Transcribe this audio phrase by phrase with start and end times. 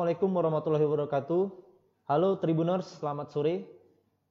[0.00, 1.42] Assalamualaikum warahmatullahi wabarakatuh.
[2.08, 3.68] Halo Tribuners, selamat sore.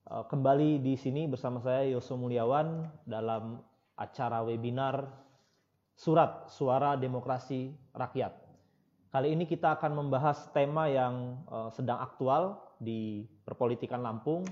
[0.01, 3.61] Eh, kembali di sini bersama saya Yoso Mulyawan dalam
[3.93, 5.05] acara webinar
[5.93, 8.33] Surat Suara Demokrasi Rakyat.
[9.13, 14.49] Kali ini kita akan membahas tema yang eh, sedang aktual di perpolitikan Lampung,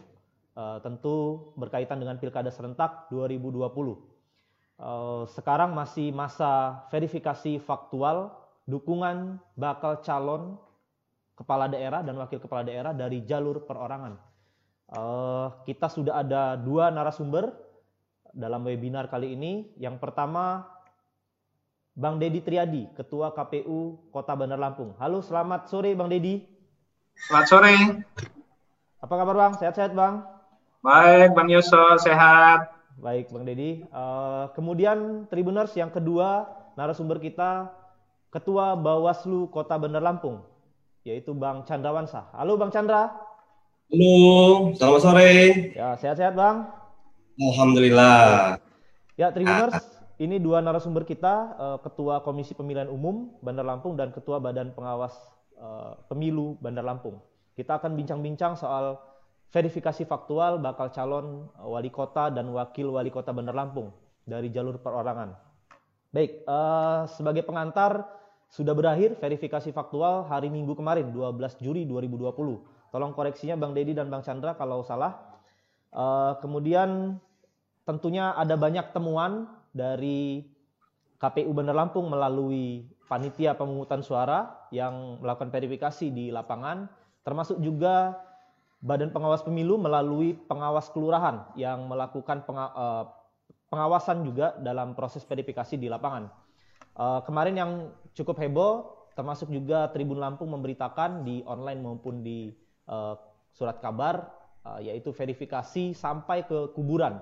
[0.54, 3.66] eh, tentu berkaitan dengan Pilkada serentak 2020.
[5.34, 8.38] Sekarang masih masa verifikasi faktual
[8.70, 10.62] dukungan bakal calon
[11.38, 14.18] kepala daerah dan wakil kepala daerah dari jalur perorangan.
[14.90, 17.54] Uh, kita sudah ada dua narasumber
[18.34, 19.70] dalam webinar kali ini.
[19.78, 20.66] Yang pertama,
[21.94, 24.98] Bang Dedi Triadi, Ketua KPU Kota Bandar Lampung.
[24.98, 26.42] Halo, selamat sore Bang Dedi.
[27.30, 27.74] Selamat sore.
[28.98, 29.54] Apa kabar Bang?
[29.62, 30.26] Sehat-sehat Bang?
[30.82, 32.74] Baik, Bang Yoso, sehat.
[32.98, 33.86] Baik, Bang Dedi.
[33.94, 37.70] Uh, kemudian Tribuners yang kedua, narasumber kita,
[38.34, 40.46] Ketua Bawaslu Kota Bandar Lampung,
[41.08, 42.28] yaitu Bang Chandra Wansa.
[42.36, 43.08] Halo Bang Chandra.
[43.88, 45.32] Halo, selamat sore.
[45.72, 46.68] Ya, sehat-sehat Bang.
[47.40, 48.60] Alhamdulillah.
[49.16, 49.80] Ya, Tribuners,
[50.20, 55.16] ini dua narasumber kita, eh, Ketua Komisi Pemilihan Umum Bandar Lampung dan Ketua Badan Pengawas
[55.56, 57.24] eh, Pemilu Bandar Lampung.
[57.56, 59.00] Kita akan bincang-bincang soal
[59.48, 63.96] verifikasi faktual bakal calon eh, wali kota dan wakil wali kota Bandar Lampung
[64.28, 65.32] dari jalur perorangan.
[66.12, 66.48] Baik,
[67.12, 68.08] sebagai pengantar,
[68.48, 72.92] sudah berakhir verifikasi faktual hari Minggu kemarin 12 Juli 2020.
[72.92, 75.20] Tolong koreksinya Bang Dedi dan Bang Chandra kalau salah.
[75.92, 77.20] Uh, kemudian
[77.84, 80.48] tentunya ada banyak temuan dari
[81.18, 86.86] KPU Bandar Lampung melalui panitia pemungutan suara yang melakukan verifikasi di lapangan,
[87.24, 88.20] termasuk juga
[88.78, 93.06] Badan Pengawas Pemilu melalui pengawas kelurahan yang melakukan eh,
[93.74, 96.30] pengawasan juga dalam proses verifikasi di lapangan.
[96.98, 97.72] Uh, kemarin yang
[98.18, 102.50] cukup heboh, termasuk juga Tribun Lampung memberitakan di online maupun di
[102.90, 103.14] uh,
[103.54, 104.34] surat kabar,
[104.66, 107.22] uh, yaitu verifikasi sampai ke kuburan.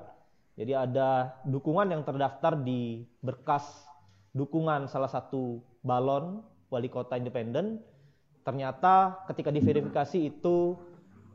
[0.56, 3.84] Jadi ada dukungan yang terdaftar di berkas
[4.32, 6.40] dukungan salah satu balon
[6.72, 7.84] wali kota independen.
[8.48, 10.80] Ternyata ketika diverifikasi itu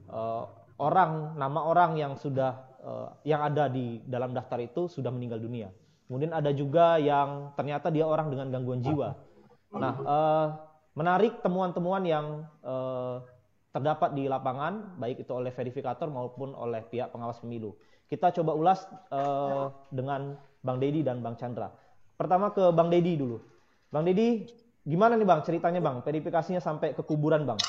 [0.09, 0.49] uh,
[0.81, 5.69] orang nama orang yang sudah uh, yang ada di dalam daftar itu sudah meninggal dunia.
[6.11, 9.15] Kemudian ada juga yang ternyata dia orang dengan gangguan jiwa.
[9.79, 10.47] Nah, eh,
[10.99, 13.23] menarik temuan-temuan yang eh,
[13.71, 17.79] terdapat di lapangan, baik itu oleh verifikator maupun oleh pihak pengawas pemilu.
[18.11, 20.35] Kita coba ulas eh, dengan
[20.67, 21.71] Bang Dedi dan Bang Chandra.
[22.19, 23.39] Pertama ke Bang Dedi dulu.
[23.95, 24.51] Bang Dedi,
[24.83, 26.03] gimana nih Bang ceritanya Bang?
[26.03, 27.63] Verifikasinya sampai ke kuburan Bang.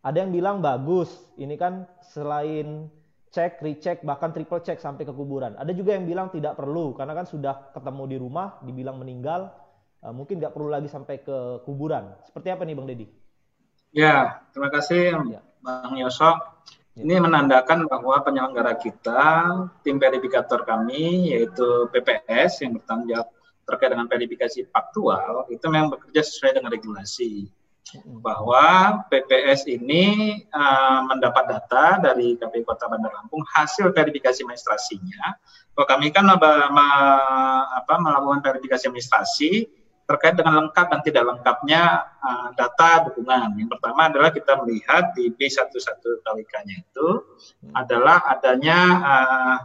[0.00, 2.88] Ada yang bilang bagus, ini kan selain
[3.34, 5.58] cek, recheck, bahkan triple check sampai ke kuburan.
[5.58, 9.50] Ada juga yang bilang tidak perlu karena kan sudah ketemu di rumah, dibilang meninggal,
[10.06, 12.14] uh, mungkin nggak perlu lagi sampai ke kuburan.
[12.22, 13.06] Seperti apa nih Bang Deddy?
[13.90, 15.42] Ya, terima kasih ya.
[15.58, 16.38] Bang Yosok.
[16.94, 17.02] Ya.
[17.02, 19.22] Ini menandakan bahwa penyelenggara kita,
[19.82, 23.28] tim verifikator kami, yaitu PPS yang bertanggung jawab
[23.66, 27.50] terkait dengan verifikasi faktual, itu memang bekerja sesuai dengan regulasi
[28.24, 28.64] bahwa
[29.12, 35.36] PPS ini uh, mendapat data dari KPU Kota Bandar Lampung hasil verifikasi administrasinya.
[35.76, 39.68] Bahwa kami kan apa, melakukan verifikasi administrasi
[40.04, 41.82] terkait dengan lengkap dan tidak lengkapnya
[42.20, 43.56] uh, data dukungan.
[43.56, 45.72] Yang pertama adalah kita melihat di B11
[46.24, 47.08] KWK-nya itu
[47.72, 49.58] adalah adanya uh,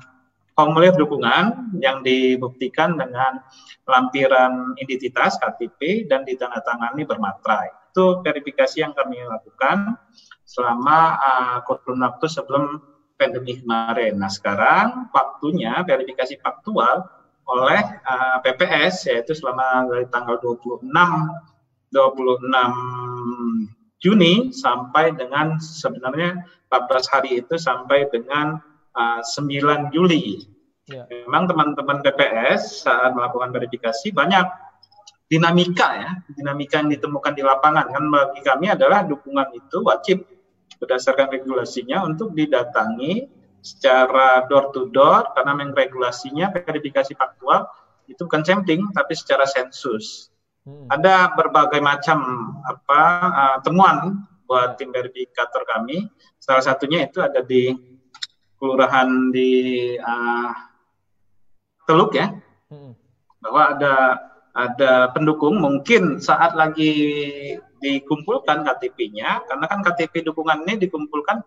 [0.55, 3.39] formulir dukungan yang dibuktikan dengan
[3.87, 9.97] lampiran identitas KTP dan ditandatangani bermaterai itu verifikasi yang kami lakukan
[10.45, 12.77] selama uh, kurun waktu sebelum
[13.17, 14.21] pandemi kemarin.
[14.21, 17.03] Nah sekarang waktunya verifikasi faktual
[17.49, 20.85] oleh uh, PPS yaitu selama dari tanggal 26
[21.89, 22.45] 26
[23.99, 26.39] Juni sampai dengan sebenarnya
[26.71, 28.61] 14 hari itu sampai dengan
[28.95, 30.47] uh, 9 Juli.
[30.87, 31.03] Ya.
[31.05, 34.47] Memang teman-teman PPS saat melakukan verifikasi banyak
[35.29, 40.25] dinamika ya, dinamika yang ditemukan di lapangan kan bagi kami adalah dukungan itu wajib
[40.81, 43.29] berdasarkan regulasinya untuk didatangi
[43.61, 47.67] secara door to door karena memang regulasinya verifikasi faktual
[48.09, 50.33] itu bukan sampling tapi secara sensus.
[50.65, 50.89] Hmm.
[50.89, 52.19] Ada berbagai macam
[52.65, 56.09] apa uh, temuan buat tim verifikator kami.
[56.41, 57.69] Salah satunya itu ada di
[58.57, 60.51] kelurahan di uh,
[61.85, 62.33] Teluk ya.
[62.73, 62.97] Hmm.
[63.39, 63.93] Bahwa ada
[64.59, 66.91] ada pendukung mungkin saat lagi
[67.79, 71.39] dikumpulkan KTP-nya karena kan KTP dukungan ini dikumpulkan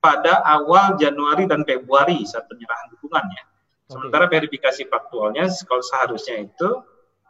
[0.00, 3.42] pada awal Januari dan Februari saat penyerahan dukungannya.
[3.86, 6.68] Sementara verifikasi faktualnya kalau seharusnya itu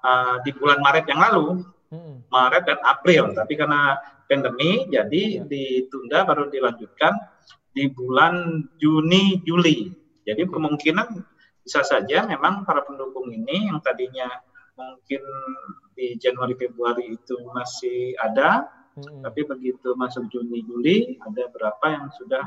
[0.00, 2.31] uh, di bulan Maret yang lalu hmm.
[2.32, 3.34] Maret dan April.
[3.37, 5.44] Tapi karena pandemi, jadi ya.
[5.44, 7.12] ditunda baru dilanjutkan
[7.76, 9.93] di bulan Juni Juli.
[10.25, 11.08] Jadi kemungkinan
[11.61, 14.31] bisa saja memang para pendukung ini yang tadinya
[14.76, 15.23] mungkin
[15.96, 18.69] di Januari Februari itu masih ada,
[19.00, 19.25] hmm.
[19.25, 22.44] tapi begitu masuk Juni Juli ada berapa yang sudah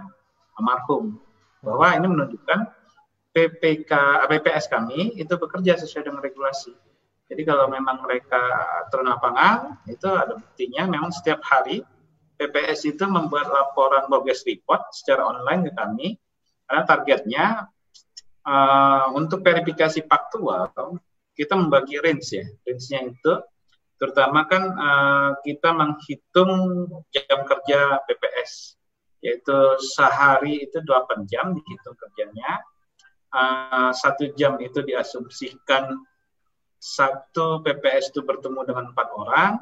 [0.62, 1.18] almarhum.
[1.60, 2.60] Bahwa ini menunjukkan
[3.36, 3.92] PPK
[4.30, 6.72] PPS kami itu bekerja sesuai dengan regulasi.
[7.30, 8.42] Jadi kalau memang mereka
[8.90, 11.86] turun lapangan itu ada buktinya memang setiap hari
[12.42, 16.08] PPS itu membuat laporan progress report secara online ke kami
[16.66, 17.46] karena targetnya
[18.48, 20.72] uh, untuk verifikasi faktual
[21.40, 22.44] kita membagi range ya.
[22.68, 23.34] Range-nya itu
[23.96, 26.52] terutama kan uh, kita menghitung
[27.16, 28.76] jam kerja PPS
[29.20, 29.56] yaitu
[29.96, 32.60] sehari itu 8 jam dihitung kerjanya.
[33.32, 35.96] Uh, satu jam itu diasumsikan
[36.80, 39.54] satu PPS itu bertemu dengan empat orang.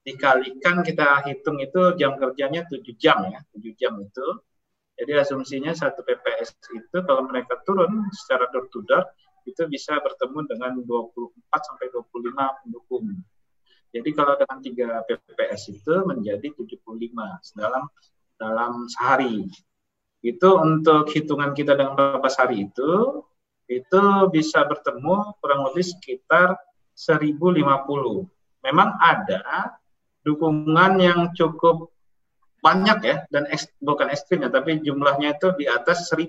[0.00, 4.28] Dikalikan kita hitung itu jam kerjanya 7 jam ya, 7 jam itu.
[5.00, 8.68] Jadi asumsinya satu PPS itu kalau mereka turun secara door
[9.46, 13.06] itu bisa bertemu dengan 24 sampai 25 pendukung.
[13.90, 16.86] Jadi kalau dengan tiga PPS itu menjadi 75
[17.58, 17.84] dalam
[18.38, 19.50] dalam sehari.
[20.20, 23.24] Itu untuk hitungan kita dengan beberapa hari itu
[23.70, 24.02] itu
[24.34, 26.58] bisa bertemu kurang lebih sekitar
[26.94, 28.28] 1050.
[28.60, 29.74] Memang ada
[30.26, 31.88] dukungan yang cukup
[32.60, 36.28] banyak ya dan eks, bukan ekstrim ya tapi jumlahnya itu di atas 1000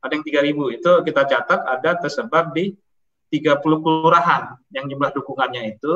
[0.00, 2.76] ada yang 3000 itu kita catat ada tersebar di
[3.32, 4.54] 30 kelurahan.
[4.70, 5.94] Yang jumlah dukungannya itu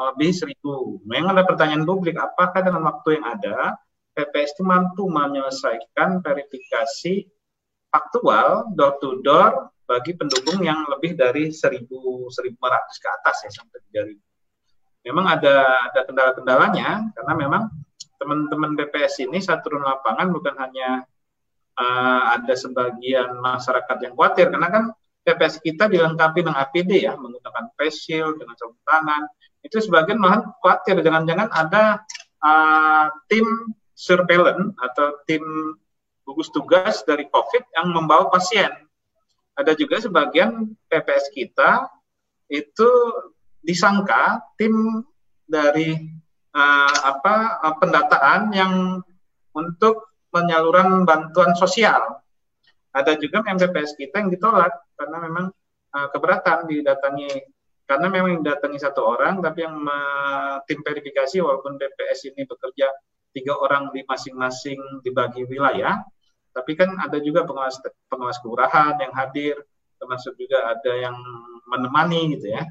[0.00, 3.76] lebih 1000 memang ada pertanyaan publik apakah dengan waktu yang ada
[4.16, 7.28] PPS itu mampu menyelesaikan verifikasi
[7.92, 13.78] faktual door to door bagi pendukung yang lebih dari 1000 1500 ke atas ya sampai
[13.92, 17.62] 3000 memang ada ada kendala-kendalanya karena memang
[18.20, 21.04] teman-teman BPS ini saat turun lapangan bukan hanya
[21.80, 24.52] uh, ada sebagian masyarakat yang khawatir.
[24.52, 24.84] Karena kan
[25.24, 29.22] BPS kita dilengkapi dengan APD ya menggunakan face shield dengan sarung tangan.
[29.64, 31.00] Itu sebagian malah khawatir.
[31.00, 32.04] Jangan-jangan ada
[32.44, 33.46] uh, tim
[33.96, 35.44] surveillance atau tim
[36.24, 38.70] gugus tugas dari COVID yang membawa pasien.
[39.56, 41.90] Ada juga sebagian PPS kita
[42.48, 42.88] itu
[43.60, 45.04] disangka tim
[45.44, 46.00] dari
[46.54, 48.74] uh, apa pendataan yang
[49.52, 52.22] untuk penyaluran bantuan sosial.
[52.90, 55.46] Ada juga MPPS kita yang ditolak karena memang
[55.94, 57.30] uh, keberatan didatangi
[57.86, 62.86] karena memang didatangi satu orang tapi yang uh, tim verifikasi walaupun BPS ini bekerja
[63.30, 65.98] tiga orang di masing-masing dibagi wilayah
[66.50, 67.78] tapi kan ada juga pengawas
[68.10, 69.54] pengawas kelurahan yang hadir
[70.02, 71.14] termasuk juga ada yang
[71.70, 72.62] menemani gitu ya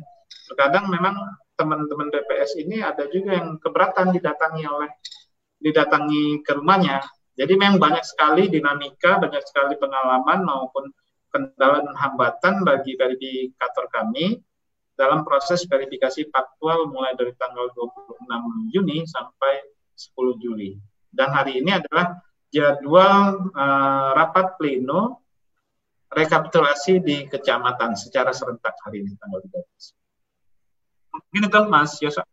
[0.48, 1.16] terkadang memang
[1.60, 4.90] teman-teman BPS ini ada juga yang keberatan didatangi oleh
[5.60, 7.04] didatangi ke rumahnya.
[7.40, 10.92] Jadi memang banyak sekali dinamika, banyak sekali pengalaman maupun
[11.32, 14.44] kendala dan hambatan bagi verifikator kami
[15.00, 19.64] dalam proses verifikasi faktual mulai dari tanggal 26 Juni sampai
[19.96, 20.76] 10 Juli.
[21.08, 22.20] Dan hari ini adalah
[22.52, 25.24] jadwal uh, rapat pleno
[26.12, 29.96] rekapitulasi di kecamatan secara serentak hari ini tanggal 13.
[31.16, 32.28] Mungkin itu Mas Yosa.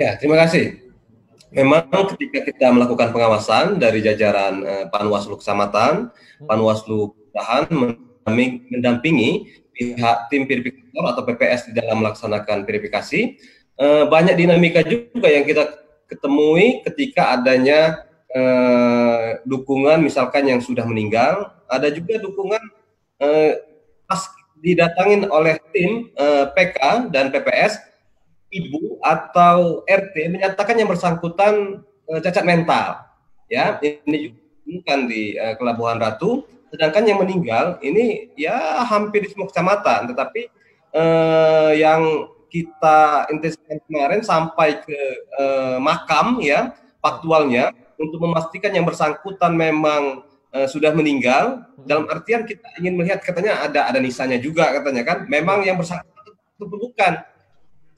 [0.00, 0.80] Ya, terima kasih.
[1.52, 1.84] Memang
[2.16, 6.48] ketika kita melakukan pengawasan dari jajaran eh, Panwaslu Kecamatan, hmm.
[6.48, 7.68] Panwaslu Kelurahan
[8.24, 13.20] mendampingi pihak tim verifikator atau PPS di dalam melaksanakan verifikasi,
[13.76, 15.68] eh, banyak dinamika juga yang kita
[16.08, 22.62] ketemui ketika adanya eh, dukungan misalkan yang sudah meninggal, ada juga dukungan
[23.20, 23.52] eh,
[24.08, 24.32] pas
[24.64, 27.89] didatangin oleh tim eh, PK dan PPS
[28.50, 33.06] ibu atau RT menyatakan yang bersangkutan uh, cacat mental.
[33.50, 34.34] Ya, ini
[34.66, 36.46] bukan di uh, Kelabuhan Ratu.
[36.70, 40.46] Sedangkan yang meninggal ini ya hampir di semua kecamatan, tetapi
[40.94, 44.98] uh, yang kita intensifkan kemarin sampai ke
[45.38, 51.62] uh, makam ya faktualnya untuk memastikan yang bersangkutan memang uh, sudah meninggal.
[51.62, 51.86] Hmm.
[51.86, 55.18] Dalam artian kita ingin melihat katanya ada ada nisanya juga katanya kan.
[55.26, 57.12] Memang yang bersangkutan itu bukan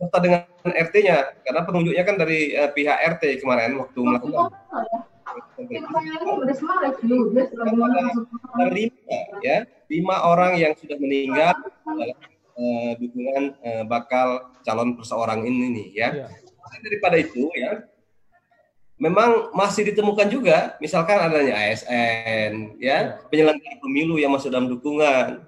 [0.02, 4.50] serta dengan RT-nya karena penunjuknya kan dari uh, pihak RT kemarin waktu melakukan
[8.74, 11.54] lima ya lima orang yang sudah meninggal
[11.86, 12.18] dalam
[12.58, 16.08] uh, dukungan uh, bakal calon perseorang ini nih ya.
[16.26, 16.28] ya.
[16.82, 17.86] Daripada itu ya
[19.02, 22.96] memang masih ditemukan juga, misalkan adanya ASN, ya, ya.
[23.26, 25.42] penyelenggara pemilu yang masuk dalam dukungan.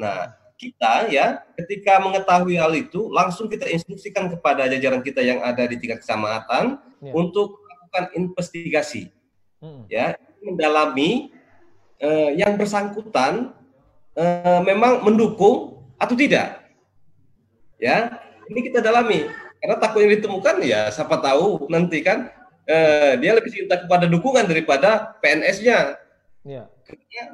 [0.00, 5.68] Nah, kita ya, ketika mengetahui hal itu, langsung kita instruksikan kepada jajaran kita yang ada
[5.68, 7.12] di tingkat kecamatan ya.
[7.12, 9.12] untuk melakukan investigasi,
[9.60, 9.84] hmm.
[9.92, 11.30] ya, mendalami
[12.00, 13.52] eh, yang bersangkutan
[14.16, 16.64] eh, memang mendukung atau tidak,
[17.76, 18.16] ya.
[18.46, 19.26] Ini kita dalami
[19.58, 22.30] karena takut yang ditemukan ya siapa tahu nanti kan
[22.68, 25.98] eh, dia lebih cinta kepada dukungan daripada PNS-nya.
[26.46, 26.70] Ya.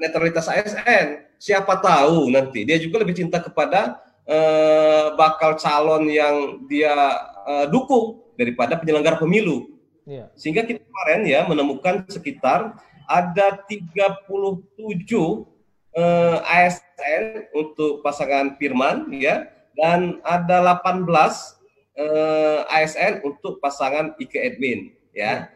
[0.01, 1.32] Netralitas ASN.
[1.43, 3.99] Siapa tahu nanti dia juga lebih cinta kepada
[4.31, 6.95] eh, bakal calon yang dia
[7.51, 9.75] eh, dukung daripada penyelenggara pemilu.
[10.07, 10.31] Ya.
[10.39, 12.79] Sehingga kita kemarin ya menemukan sekitar
[13.11, 13.91] ada 37
[15.99, 17.23] eh, ASN
[17.59, 21.11] untuk pasangan Firman ya dan ada 18
[21.99, 25.51] eh, ASN untuk pasangan Ike Edwin ya.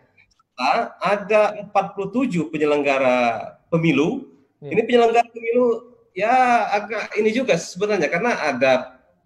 [0.57, 4.36] Nah, ada 47 penyelenggara pemilu.
[4.61, 4.71] Ya.
[4.73, 6.33] Ini penyelenggara pemilu ya
[6.73, 8.73] agak ini juga sebenarnya karena ada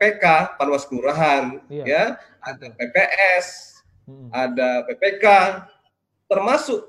[0.00, 2.04] PK Panwas Kelurahan ya, ya
[2.40, 4.28] ada PPS, hmm.
[4.32, 5.24] ada PPK,
[6.26, 6.88] termasuk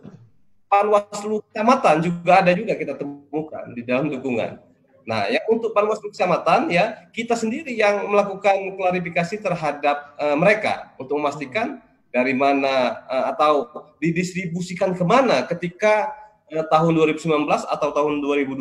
[0.71, 4.63] Panwaslu Kecamatan juga ada juga kita temukan di dalam dukungan.
[5.03, 11.19] Nah, yang untuk Panwaslu Kecamatan ya kita sendiri yang melakukan klarifikasi terhadap uh, mereka untuk
[11.19, 11.83] memastikan
[12.15, 13.67] dari mana uh, atau
[13.99, 16.15] didistribusikan ke mana ketika
[16.51, 18.59] uh, tahun 2019 atau tahun 2020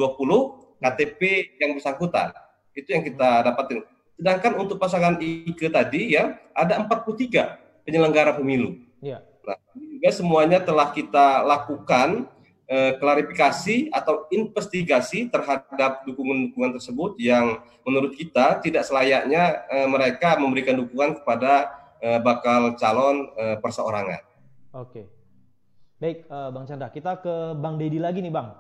[0.81, 1.21] KTP
[1.61, 2.33] yang bersangkutan.
[2.73, 3.85] Itu yang kita dapatin.
[4.17, 8.77] Sedangkan untuk pasangan IKE tadi ya ada 43 penyelenggara pemilu.
[9.01, 9.25] Ya.
[9.45, 12.29] Nah, juga semuanya telah kita lakukan
[12.69, 20.79] uh, klarifikasi atau investigasi terhadap dukungan-dukungan tersebut yang menurut kita tidak selayaknya uh, mereka memberikan
[20.79, 24.23] dukungan kepada uh, bakal calon uh, perseorangan.
[24.77, 25.20] Oke.
[26.01, 28.57] Baik, uh, Bang Chandra, kita ke Bang Dedi lagi nih, Bang.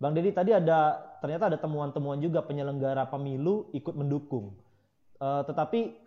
[0.00, 4.56] Bang Dedi tadi ada ternyata ada temuan-temuan juga penyelenggara pemilu ikut mendukung.
[5.20, 6.00] Uh, tetapi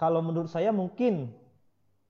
[0.00, 1.28] kalau menurut saya mungkin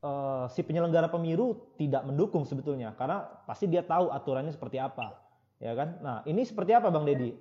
[0.06, 5.18] uh, si penyelenggara pemilu tidak mendukung sebetulnya karena pasti dia tahu aturannya seperti apa,
[5.58, 5.98] ya kan?
[5.98, 7.34] Nah, ini seperti apa, Bang Dedi?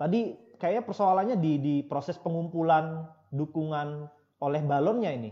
[0.00, 4.08] Tadi kayaknya persoalannya di di proses pengumpulan dukungan
[4.40, 5.30] oleh balonnya ini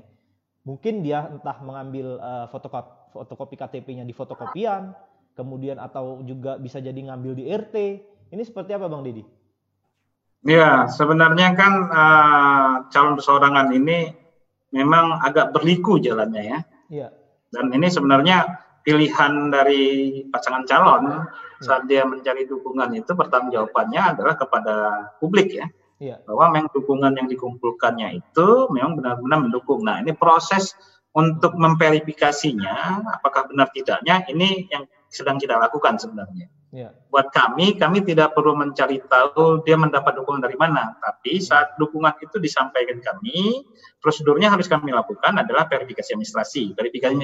[0.66, 4.94] mungkin dia entah mengambil uh, fotokopi, fotokopi KTP-nya di fotokopian,
[5.36, 7.76] kemudian atau juga bisa jadi ngambil di RT.
[8.32, 9.22] Ini seperti apa Bang Didi?
[10.46, 14.14] Ya, sebenarnya kan uh, calon perseorangan ini
[14.70, 16.58] memang agak berliku jalannya ya.
[16.90, 17.08] Iya.
[17.50, 21.18] Dan ini sebenarnya pilihan dari pasangan calon ya.
[21.58, 24.74] saat dia mencari dukungan itu pertanggungjawabannya adalah kepada
[25.18, 25.66] publik ya
[25.98, 26.20] ya.
[26.28, 29.80] bahwa memang dukungan yang dikumpulkannya itu memang benar-benar mendukung.
[29.84, 30.76] Nah, ini proses
[31.16, 36.52] untuk memverifikasinya apakah benar tidaknya ini yang sedang kita lakukan sebenarnya.
[36.76, 36.92] Ya.
[37.08, 42.20] Buat kami, kami tidak perlu mencari tahu dia mendapat dukungan dari mana, tapi saat dukungan
[42.20, 43.64] itu disampaikan kami,
[43.96, 46.76] prosedurnya harus kami lakukan adalah verifikasi administrasi.
[46.76, 47.16] Verifikasi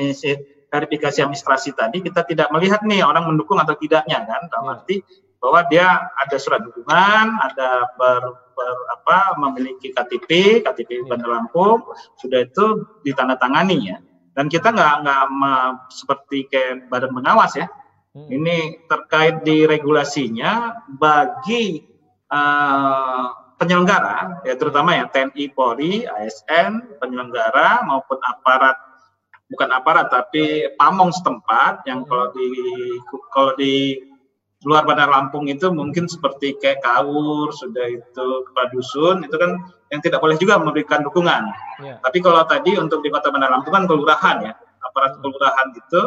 [0.73, 4.73] verifikasi administrasi tadi kita tidak melihat nih orang mendukung atau tidaknya kan, dalam ya.
[4.81, 4.97] arti
[5.37, 8.23] bahwa dia ada surat dukungan, ada ber,
[8.63, 11.07] ber, apa memiliki KTP, KTP ya.
[11.11, 11.83] Bandar Lampung,
[12.19, 13.99] sudah itu ditandatangani ya.
[14.33, 15.23] Dan kita nggak nggak
[15.93, 17.67] seperti kayak badan pengawas ya.
[18.13, 18.29] Hmm.
[18.29, 21.81] Ini terkait di regulasinya bagi
[22.29, 28.77] uh, penyelenggara, ya terutama ya TNI, Polri, ASN, penyelenggara maupun aparat
[29.53, 32.09] bukan aparat tapi pamong setempat yang hmm.
[32.09, 32.49] kalau di
[33.29, 33.75] kalau di
[34.63, 39.59] luar Bandar Lampung itu mungkin seperti kayak Kawur, sudah itu kepala dusun, itu kan
[39.91, 41.43] yang tidak boleh juga memberikan dukungan.
[41.83, 41.99] Yeah.
[41.99, 46.03] Tapi kalau tadi untuk di Kota Bandar Lampung kan kelurahan ya, aparat kelurahan itu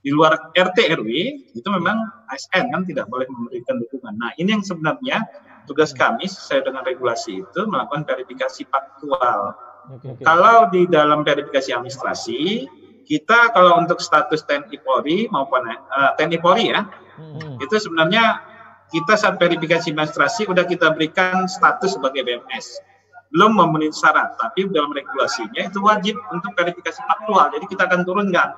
[0.00, 1.08] di luar RT RW
[1.52, 2.00] itu memang
[2.32, 4.16] ASN kan tidak boleh memberikan dukungan.
[4.16, 5.28] Nah ini yang sebenarnya
[5.68, 9.52] tugas kami sesuai dengan regulasi itu melakukan verifikasi faktual.
[10.00, 10.24] Okay, okay.
[10.24, 12.64] Kalau di dalam verifikasi administrasi
[13.10, 16.86] kita kalau untuk status TNI Polri maupun uh, TNI Polri ya
[17.20, 17.60] Hmm.
[17.60, 18.40] Itu sebenarnya
[18.90, 22.80] kita saat verifikasi administrasi sudah kita berikan status sebagai BMS.
[23.30, 27.54] Belum memenuhi syarat, tapi dalam regulasinya itu wajib untuk verifikasi faktual.
[27.54, 28.50] Jadi kita akan turunkan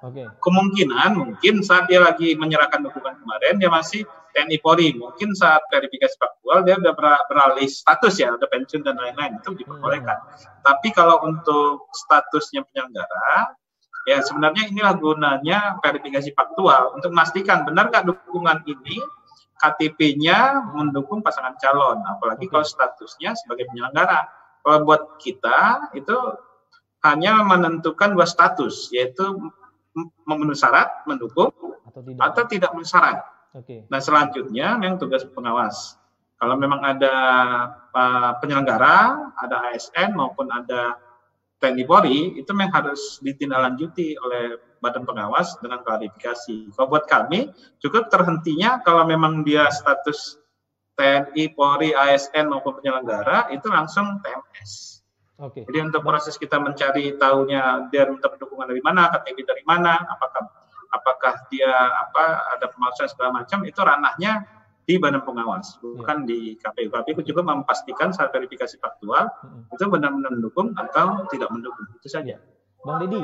[0.00, 0.24] Okay.
[0.40, 4.96] Kemungkinan mungkin saat dia lagi menyerahkan dukungan kemarin dia masih TNI Polri.
[4.96, 6.96] Mungkin saat verifikasi faktual dia udah
[7.28, 10.16] beralih status ya, udah pensiun dan lain-lain itu diperbolehkan.
[10.16, 10.64] Hmm.
[10.64, 13.59] Tapi kalau untuk statusnya penyelenggara,
[14.08, 19.00] ya sebenarnya inilah gunanya verifikasi faktual untuk memastikan benar nggak dukungan ini
[19.60, 24.24] KTP-nya mendukung pasangan calon, apalagi kalau statusnya sebagai penyelenggara.
[24.64, 26.16] Kalau buat kita itu
[27.04, 29.36] hanya menentukan dua status, yaitu
[30.24, 31.52] memenuhi syarat mendukung
[31.84, 33.18] atau tidak, atau tidak memenuhi syarat.
[33.52, 33.84] Okay.
[33.92, 36.00] Nah selanjutnya memang tugas pengawas.
[36.40, 37.14] Kalau memang ada
[37.92, 40.96] uh, penyelenggara, ada ASN maupun ada
[41.60, 46.72] TNI Polri, itu memang harus ditindaklanjuti oleh badan pengawas dengan klarifikasi.
[46.72, 47.52] Kalau buat kami
[47.84, 50.40] cukup terhentinya kalau memang dia status
[50.96, 55.04] TNI, Polri, ASN maupun penyelenggara itu langsung TMS.
[55.40, 55.60] Oke.
[55.60, 55.62] Okay.
[55.68, 60.52] Jadi untuk proses kita mencari tahunya dia minta dukungan dari mana, KTP dari mana, apakah
[60.92, 64.44] apakah dia apa ada pemalsuan segala macam itu ranahnya
[64.90, 66.28] di badan pengawas, bukan yeah.
[66.34, 66.90] di KPU.
[66.90, 69.70] KPU juga memastikan saat verifikasi faktual hmm.
[69.70, 71.86] itu benar-benar mendukung atau tidak mendukung.
[71.94, 72.42] Itu saja.
[72.82, 73.22] Bang Deddy,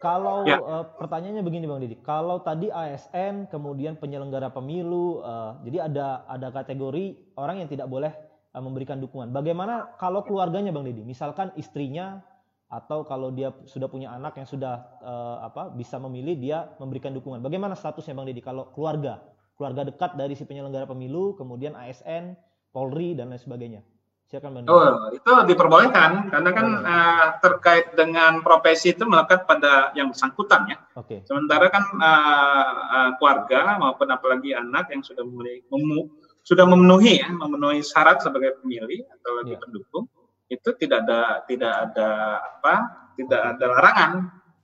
[0.00, 0.62] kalau ya.
[0.62, 6.48] uh, pertanyaannya begini Bang Didi, kalau tadi ASN kemudian penyelenggara pemilu, uh, jadi ada ada
[6.48, 8.08] kategori orang yang tidak boleh
[8.56, 9.28] uh, memberikan dukungan.
[9.34, 11.04] Bagaimana kalau keluarganya Bang Didi?
[11.04, 12.24] Misalkan istrinya
[12.72, 17.44] atau kalau dia sudah punya anak yang sudah uh, apa bisa memilih dia memberikan dukungan.
[17.44, 19.20] Bagaimana statusnya Bang Didi kalau keluarga,
[19.60, 22.32] keluarga dekat dari si penyelenggara pemilu, kemudian ASN,
[22.72, 23.84] Polri dan lain sebagainya?
[24.32, 30.70] Silakan Oh, itu diperbolehkan karena kan uh, terkait dengan profesi itu melekat pada yang bersangkutan
[30.70, 30.78] ya.
[30.96, 31.18] Oke.
[31.18, 31.28] Okay.
[31.28, 36.08] Sementara kan uh, uh, keluarga maupun apalagi anak yang sudah memenuhi, memu,
[36.46, 39.60] sudah memenuhi ya, memenuhi syarat sebagai pemilih atau lagi yeah.
[39.60, 40.06] pendukung
[40.50, 42.74] itu tidak ada tidak ada apa
[43.18, 44.12] tidak ada larangan.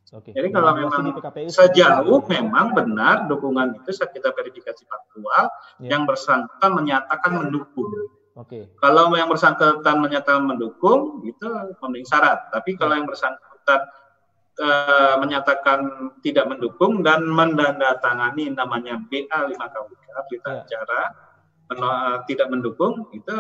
[0.06, 0.30] Okay.
[0.30, 1.18] Jadi kalau memang
[1.50, 5.50] sejauh memang benar dukungan itu saat kita verifikasi faktual
[5.82, 5.90] yeah.
[5.98, 7.90] yang bersangkutan menyatakan mendukung.
[8.38, 8.46] Oke.
[8.46, 8.62] Okay.
[8.78, 11.42] Kalau yang bersangkutan menyatakan mendukung itu
[11.82, 12.54] memenuhi syarat.
[12.54, 13.80] Tapi kalau yang bersangkutan
[14.62, 14.68] e,
[15.18, 15.78] menyatakan
[16.22, 20.62] tidak mendukung dan mendandatangani namanya BA 5 KUK berita yeah.
[20.62, 21.00] acara
[21.74, 23.36] eh, tidak mendukung itu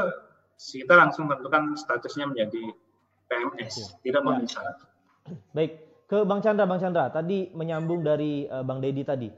[0.56, 2.74] kita langsung menentukan statusnya menjadi
[3.30, 4.10] PMS, okay.
[4.10, 4.76] tidak memenuhi syarat.
[5.52, 9.28] Baik, ke Bang Chandra, Bang Chandra tadi menyambung dari uh, Bang Dedi tadi.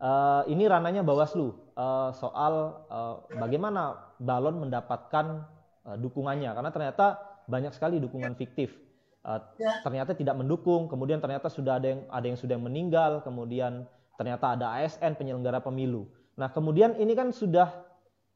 [0.00, 5.44] Uh, ini rananya Bawaslu uh, soal uh, bagaimana balon mendapatkan
[5.84, 8.72] uh, dukungannya karena ternyata banyak sekali dukungan fiktif.
[9.20, 9.36] Uh,
[9.84, 13.84] ternyata tidak mendukung, kemudian ternyata sudah ada yang ada yang sudah meninggal, kemudian
[14.16, 16.08] ternyata ada ASN penyelenggara pemilu.
[16.40, 17.68] Nah, kemudian ini kan sudah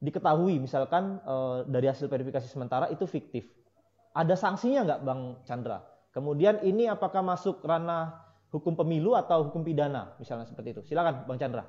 [0.05, 3.49] diketahui misalkan uh, dari hasil verifikasi sementara itu fiktif.
[4.13, 5.94] Ada sanksinya nggak Bang Chandra?
[6.15, 8.23] Kemudian ini apakah masuk ranah
[8.55, 10.83] hukum pemilu atau hukum pidana misalnya seperti itu.
[10.87, 11.67] Silakan Bang Chandra.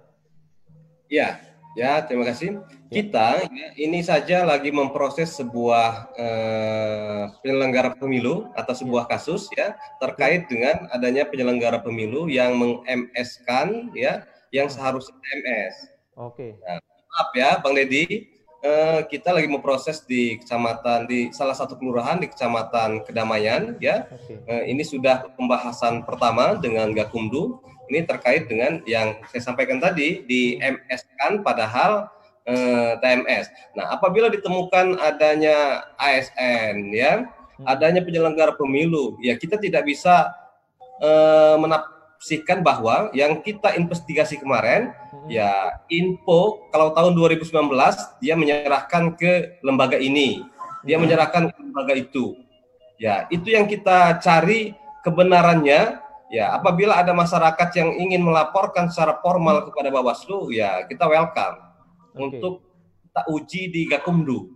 [1.09, 1.41] Ya,
[1.73, 2.61] ya terima kasih.
[2.61, 2.93] Ya.
[2.93, 9.17] Kita ya, ini saja lagi memproses sebuah eh, penyelenggara pemilu atau sebuah ya.
[9.17, 10.49] kasus ya terkait ya.
[10.53, 15.75] dengan adanya penyelenggara pemilu yang meng-MS-kan ya yang seharusnya MS.
[16.21, 16.61] Oke.
[16.61, 18.29] Nah, maaf ya Bang Dedi,
[18.65, 24.09] eh, kita lagi memproses di kecamatan di salah satu kelurahan di kecamatan Kedamaian ya.
[24.09, 24.41] Okay.
[24.49, 27.61] Eh, ini sudah pembahasan pertama dengan Gakumdu.
[27.85, 32.09] Ini terkait dengan yang saya sampaikan tadi di MS kan padahal
[32.49, 33.45] eh, TMS.
[33.77, 37.29] Nah, apabila ditemukan adanya ASN ya,
[37.61, 37.65] hmm.
[37.69, 40.33] adanya penyelenggara pemilu, ya kita tidak bisa
[40.97, 41.55] eh,
[42.25, 45.29] menafsirkan bahwa yang kita investigasi kemarin hmm.
[45.29, 47.53] ya info kalau tahun 2019
[48.17, 50.41] dia menyerahkan ke lembaga ini,
[50.81, 51.05] dia hmm.
[51.05, 52.33] menyerahkan ke lembaga itu.
[52.97, 54.73] Ya, itu yang kita cari
[55.05, 56.01] kebenarannya.
[56.33, 62.17] Ya, apabila ada masyarakat yang ingin melaporkan secara formal kepada Bawaslu, ya kita welcome okay.
[62.17, 62.65] untuk
[63.05, 64.49] kita uji di Gakumdu.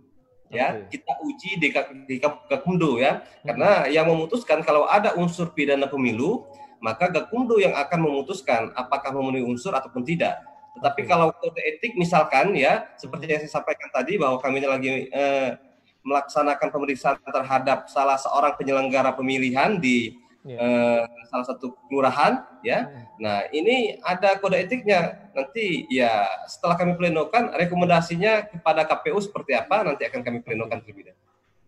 [0.50, 0.98] Ya, okay.
[0.98, 1.70] kita uji di,
[2.10, 3.22] di Gakumdu ya.
[3.22, 3.46] Hmm.
[3.46, 9.44] Karena yang memutuskan kalau ada unsur pidana pemilu, maka Gakumdu yang akan memutuskan apakah memenuhi
[9.44, 10.40] unsur ataupun tidak.
[10.80, 15.60] Tetapi kalau kode etik misalkan ya, seperti yang saya sampaikan tadi bahwa kami lagi eh,
[16.00, 20.56] melaksanakan pemeriksaan terhadap salah seorang penyelenggara pemilihan di ya.
[20.56, 22.88] eh, salah satu kelurahan ya.
[22.88, 23.04] Hmm.
[23.20, 25.30] Nah, ini ada kode etiknya.
[25.36, 31.12] Nanti ya setelah kami plenokan rekomendasinya kepada KPU seperti apa nanti akan kami plenokan terlebih
[31.12, 31.20] dahulu.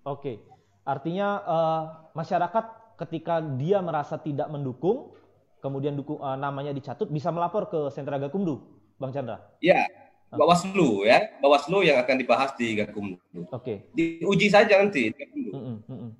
[0.09, 0.40] Oke.
[0.83, 1.83] Artinya uh,
[2.16, 5.15] masyarakat ketika dia merasa tidak mendukung,
[5.63, 8.61] kemudian dukung, uh, namanya dicatut, bisa melapor ke sentra Gakumdu,
[8.99, 9.41] Bang Chandra?
[9.63, 9.87] Iya,
[10.33, 13.21] Bawaslu ya, Bawaslu yang akan dibahas di Gakumdu.
[13.53, 13.53] Oke.
[13.53, 13.77] Okay.
[13.93, 15.13] Diuji saja nanti.
[15.13, 16.11] Mm -mm, mm -mm.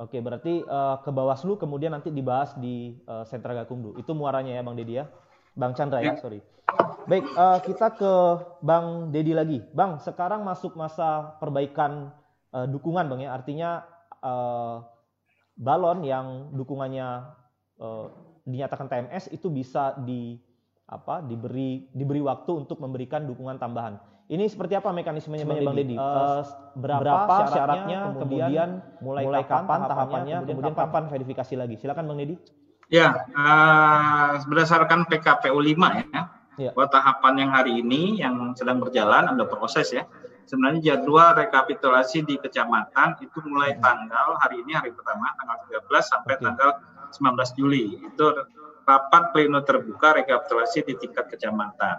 [0.00, 3.94] Oke, berarti uh, ke Bawaslu kemudian nanti dibahas di uh, Sentra Gakumdu.
[4.00, 5.06] Itu muaranya ya Bang Dedi ya?
[5.52, 6.40] Bang Chandra ya, ya sorry.
[7.06, 8.12] Baik, uh, kita ke
[8.64, 9.60] Bang Dedi lagi.
[9.76, 12.10] Bang, sekarang masuk masa perbaikan
[12.56, 13.36] uh, dukungan Bang ya.
[13.36, 13.84] Artinya
[14.24, 14.80] uh,
[15.62, 17.08] balon yang dukungannya
[17.78, 18.06] uh,
[18.42, 20.34] dinyatakan TMS itu bisa di
[20.90, 24.02] apa diberi diberi waktu untuk memberikan dukungan tambahan.
[24.26, 25.96] Ini seperti apa mekanismenya Bang Deddy?
[25.98, 26.40] Uh,
[26.78, 28.70] berapa, berapa syaratnya, syaratnya kemudian, kemudian
[29.04, 31.74] mulai, mulai kapan, kapan tahapannya, kemudian, kemudian kapan, kapan verifikasi lagi?
[31.76, 32.36] Silakan Bang Deddy.
[32.92, 36.20] Ya, uh, berdasarkan PKPU 5 ya,
[36.60, 36.70] ya.
[36.76, 40.04] Buat tahapan yang hari ini yang sedang berjalan ada proses ya.
[40.46, 46.34] Sebenarnya jadwal rekapitulasi di kecamatan itu mulai tanggal hari ini hari pertama tanggal 13 sampai
[46.36, 46.44] okay.
[46.44, 46.70] tanggal
[47.14, 47.84] 19 Juli.
[48.02, 48.26] Itu
[48.82, 51.96] rapat pleno terbuka rekapitulasi di tingkat kecamatan.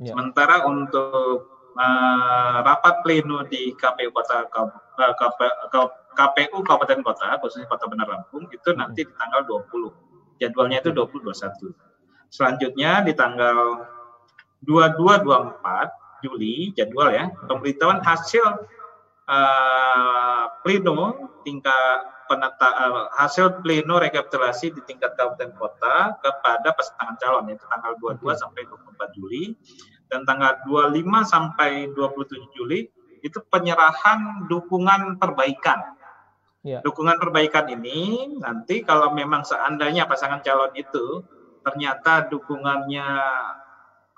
[0.00, 0.16] Ya.
[0.16, 4.48] Sementara untuk uh, rapat pleno di KPU Kota
[6.14, 8.78] KPU Kabupaten Kota khususnya Kota Benar Lampung itu hmm.
[8.78, 10.40] nanti di tanggal 20.
[10.42, 11.70] Jadwalnya itu 20 21.
[12.32, 13.86] Selanjutnya di tanggal
[14.66, 18.64] 22 24 Juli jadwal ya pemberitahuan hasil
[19.28, 27.52] uh, pleno tingkat penata uh, hasil pleno rekapitulasi di tingkat kabupaten kota kepada pasangan calon
[27.52, 28.36] yaitu tanggal 22 okay.
[28.40, 29.44] sampai 24 Juli
[30.08, 32.88] dan tanggal 25 sampai 27 Juli
[33.24, 35.96] itu penyerahan dukungan perbaikan.
[36.64, 36.80] Ya.
[36.80, 41.24] Dukungan perbaikan ini nanti kalau memang seandainya pasangan calon itu
[41.64, 43.08] ternyata dukungannya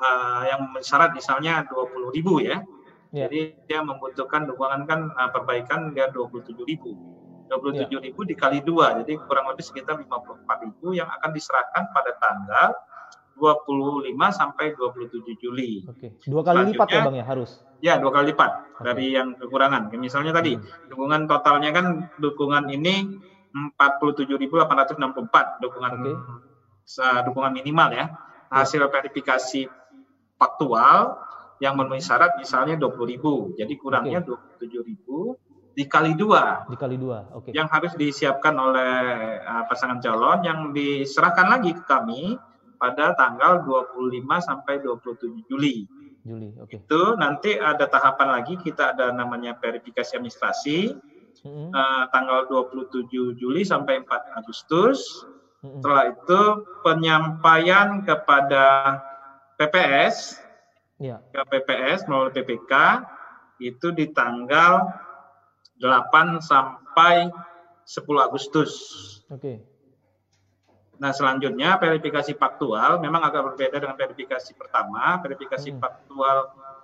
[0.01, 2.63] uh, yang syarat misalnya 20 ribu ya.
[3.13, 3.27] ya.
[3.29, 6.97] Jadi dia membutuhkan dukungan kan uh, perbaikan dia 27 ribu.
[7.47, 7.99] 27 ya.
[8.03, 12.75] ribu dikali dua, jadi kurang lebih sekitar 54 ribu yang akan diserahkan pada tanggal
[13.37, 15.85] 25 sampai 27 Juli.
[15.85, 16.17] Oke.
[16.25, 17.61] Dua kali lipat ya Bang ya harus.
[17.85, 18.83] Ya, dua kali lipat okay.
[18.83, 19.93] dari yang kekurangan.
[20.01, 20.89] Misalnya tadi hmm.
[20.89, 23.21] dukungan totalnya kan dukungan ini
[23.77, 26.17] 47.864 dukungan okay.
[27.29, 28.07] dukungan minimal ya.
[28.49, 29.69] Hasil verifikasi
[30.37, 31.21] faktual
[31.61, 33.57] yang memenuhi syarat misalnya 20.000.
[33.57, 34.69] Jadi kurangnya okay.
[34.69, 35.47] 27.000
[35.77, 36.65] dikali dua.
[36.65, 37.49] Dikali dua, oke.
[37.49, 37.53] Okay.
[37.53, 38.97] Yang harus disiapkan oleh
[39.45, 42.41] uh, pasangan calon yang diserahkan lagi ke kami
[42.81, 45.85] pada tanggal 25 sampai 27 Juli.
[46.25, 46.73] Juli, oke.
[46.73, 46.81] Okay.
[46.81, 50.97] Itu nanti ada tahapan lagi kita ada namanya verifikasi administrasi
[51.45, 51.69] mm-hmm.
[51.77, 55.29] uh, tanggal 27 Juli sampai 4 Agustus.
[55.61, 55.81] Mm-hmm.
[55.85, 56.41] Setelah itu
[56.81, 58.65] penyampaian kepada
[59.57, 60.37] PPS,
[61.01, 61.21] yeah.
[61.33, 62.73] ke PPS melalui PPK
[63.61, 64.85] itu di tanggal
[65.81, 67.33] 8 sampai
[67.85, 68.73] 10 Agustus.
[69.33, 69.41] Oke.
[69.41, 69.57] Okay.
[70.97, 75.21] Nah, selanjutnya verifikasi faktual memang agak berbeda dengan verifikasi pertama.
[75.21, 75.81] Verifikasi hmm.
[75.81, 76.37] faktual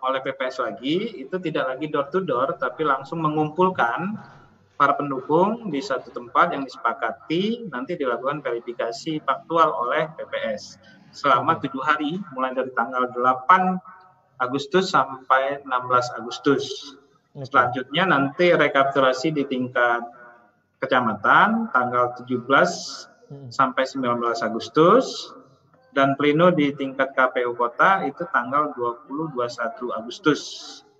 [0.02, 4.18] oleh PPS lagi itu tidak lagi door to door tapi langsung mengumpulkan
[4.74, 10.82] para pendukung di satu tempat yang disepakati nanti dilakukan verifikasi faktual oleh PPS
[11.12, 16.96] selama tujuh hari mulai dari tanggal 8 Agustus sampai 16 Agustus.
[17.32, 20.04] Selanjutnya nanti rekapitulasi di tingkat
[20.82, 23.48] kecamatan tanggal 17 Hmm.
[23.48, 25.32] sampai 19 Agustus
[25.96, 30.40] dan pleno di tingkat KPU kota itu tanggal 20 21 Agustus.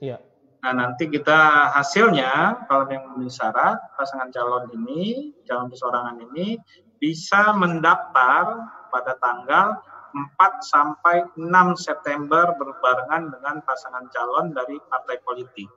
[0.00, 0.16] Iya.
[0.64, 6.56] Nah, nanti kita hasilnya kalau yang memenuhi syarat pasangan calon ini, calon persorangan ini
[7.02, 15.68] bisa mendaftar pada tanggal 4 sampai 6 September berbarengan dengan pasangan calon dari partai politik.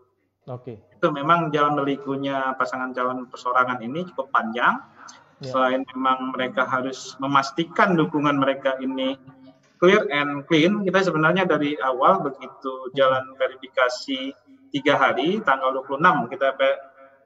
[0.46, 0.78] Oke.
[0.94, 4.78] Itu memang jalan melikunya pasangan calon persorangan ini cukup panjang
[5.44, 5.52] Ya.
[5.52, 9.20] Selain memang mereka harus memastikan dukungan mereka ini
[9.84, 14.32] clear and clean, kita sebenarnya dari awal begitu jalan verifikasi
[14.72, 16.56] tiga hari, tanggal 26 kita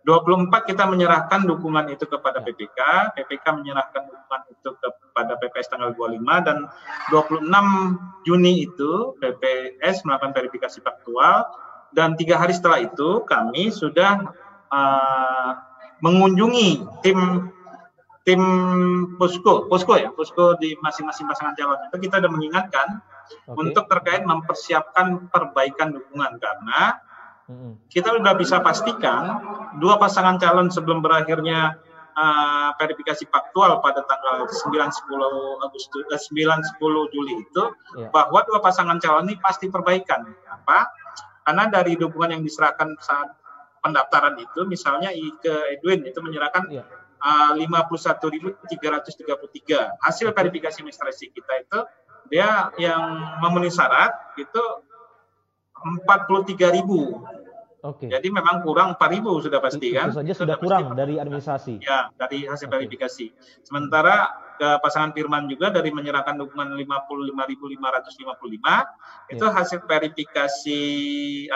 [0.08, 3.12] 24 kita menyerahkan dukungan itu kepada PPK, ya.
[3.20, 6.58] PPK menyerahkan dukungan itu kepada PPS tanggal 25 dan
[7.12, 11.44] 26 Juni itu PPS melakukan verifikasi faktual
[11.92, 14.30] dan tiga hari setelah itu kami sudah
[14.72, 15.52] uh,
[16.00, 17.52] mengunjungi tim
[18.24, 18.42] tim
[19.18, 22.88] posko, posko ya, posko di masing-masing pasangan calon itu kita sudah mengingatkan
[23.50, 23.58] okay.
[23.58, 27.02] untuk terkait mempersiapkan perbaikan dukungan karena
[27.90, 29.42] kita sudah bisa pastikan
[29.82, 31.82] dua pasangan calon sebelum berakhirnya
[32.14, 37.64] uh, verifikasi faktual pada tanggal 9 10 Agustus uh, 9 10 Juli itu
[37.98, 38.14] yeah.
[38.14, 40.30] bahwa dua pasangan calon ini pasti perbaikan.
[40.46, 40.94] Apa?
[41.42, 43.34] Karena dari dukungan yang diserahkan saat
[43.82, 45.10] pendaftaran itu misalnya
[45.42, 46.86] ke Edwin itu menyerahkan yeah
[47.24, 50.00] uh, 51.333.
[50.00, 51.80] Hasil verifikasi administrasi kita itu
[52.30, 53.02] dia yang
[53.42, 54.62] memenuhi syarat itu
[55.80, 57.39] 43.000
[57.80, 58.12] Oke.
[58.12, 60.12] Jadi memang kurang 4.000 sudah pasti kan?
[60.12, 61.80] Itu saja sudah kurang dari administrasi.
[61.80, 62.76] Ya, dari hasil okay.
[62.76, 63.26] verifikasi.
[63.64, 68.80] Sementara ke pasangan Firman juga dari menyerahkan dukungan 55.555 ya.
[69.32, 70.82] itu hasil verifikasi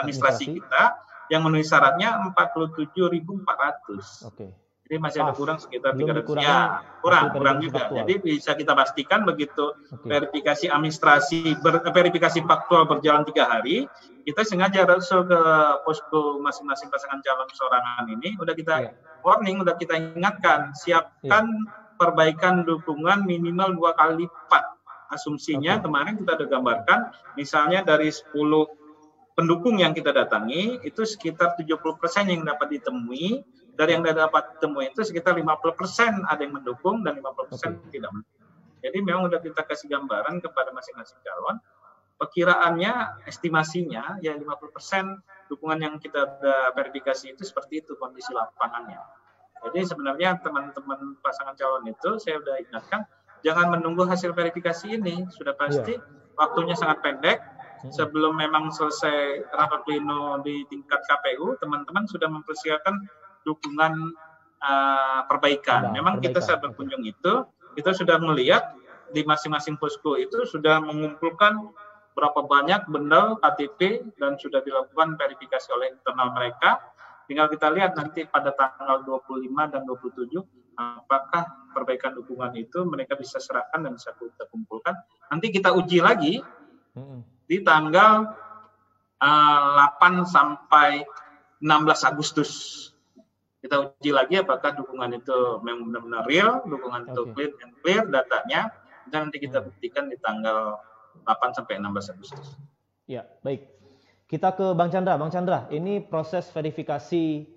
[0.00, 0.84] administrasi kita
[1.28, 4.24] yang memenuhi syaratnya 47.400.
[4.24, 4.32] Oke.
[4.32, 4.63] Okay.
[4.84, 6.44] Jadi masih ada kurang sekitar tiga ratus.
[6.44, 7.88] Ya, kurang, kurang juga.
[7.88, 8.04] Faktual.
[8.04, 10.04] Jadi bisa kita pastikan begitu okay.
[10.04, 13.88] verifikasi administrasi, ber, verifikasi faktual berjalan tiga hari,
[14.28, 15.40] kita sengaja langsung ke
[15.88, 18.92] posko masing-masing pasangan calon sorangan ini, udah kita yeah.
[19.24, 21.96] warning, udah kita ingatkan, siapkan yeah.
[21.96, 24.68] perbaikan dukungan minimal dua kali lipat.
[25.08, 25.88] Asumsinya okay.
[25.88, 27.00] kemarin kita udah gambarkan,
[27.40, 28.36] misalnya dari 10
[29.32, 31.80] pendukung yang kita datangi, itu sekitar 70%
[32.28, 33.42] yang dapat ditemui,
[33.74, 37.98] dari yang dapat temui itu sekitar 50% ada yang mendukung dan 50% okay.
[37.98, 38.42] tidak mendukung.
[38.84, 41.56] Jadi memang sudah kita kasih gambaran kepada masing-masing calon.
[42.14, 46.38] Perkiraannya, estimasinya ya 50% dukungan yang kita
[46.76, 49.02] verifikasi itu seperti itu kondisi lapangannya.
[49.64, 53.02] Jadi sebenarnya teman-teman pasangan calon itu saya sudah ingatkan
[53.42, 55.26] jangan menunggu hasil verifikasi ini.
[55.32, 56.36] Sudah pasti yeah.
[56.38, 57.40] waktunya sangat pendek.
[57.84, 62.96] Sebelum memang selesai rapat pleno di tingkat KPU, teman-teman sudah mempersiapkan
[63.44, 63.92] dukungan
[64.60, 65.88] uh, perbaikan.
[65.88, 66.40] Nah, Memang perbaikan.
[66.40, 67.44] kita saat berkunjung itu
[67.76, 68.74] kita sudah melihat
[69.14, 71.70] di masing-masing posko itu sudah mengumpulkan
[72.14, 76.82] berapa banyak benda KTP dan sudah dilakukan verifikasi oleh internal mereka.
[77.26, 80.28] Tinggal kita lihat nanti pada tanggal 25 dan 27
[80.74, 84.94] apakah perbaikan dukungan itu mereka bisa serahkan dan bisa kita kumpulkan.
[85.30, 86.42] Nanti kita uji lagi
[87.44, 88.30] di tanggal
[89.18, 91.02] uh, 8 sampai
[91.64, 92.50] 16 Agustus
[93.64, 97.12] kita uji lagi apakah dukungan itu memang benar-benar real, dukungan okay.
[97.16, 98.60] itu clear and clear datanya,
[99.08, 99.72] dan nanti kita hmm.
[99.72, 100.76] buktikan di tanggal
[101.24, 102.60] 8 sampai 16 Agustus.
[103.08, 103.64] Ya, baik.
[104.28, 105.16] Kita ke Bang Chandra.
[105.16, 107.48] Bang Chandra, ini proses verifikasi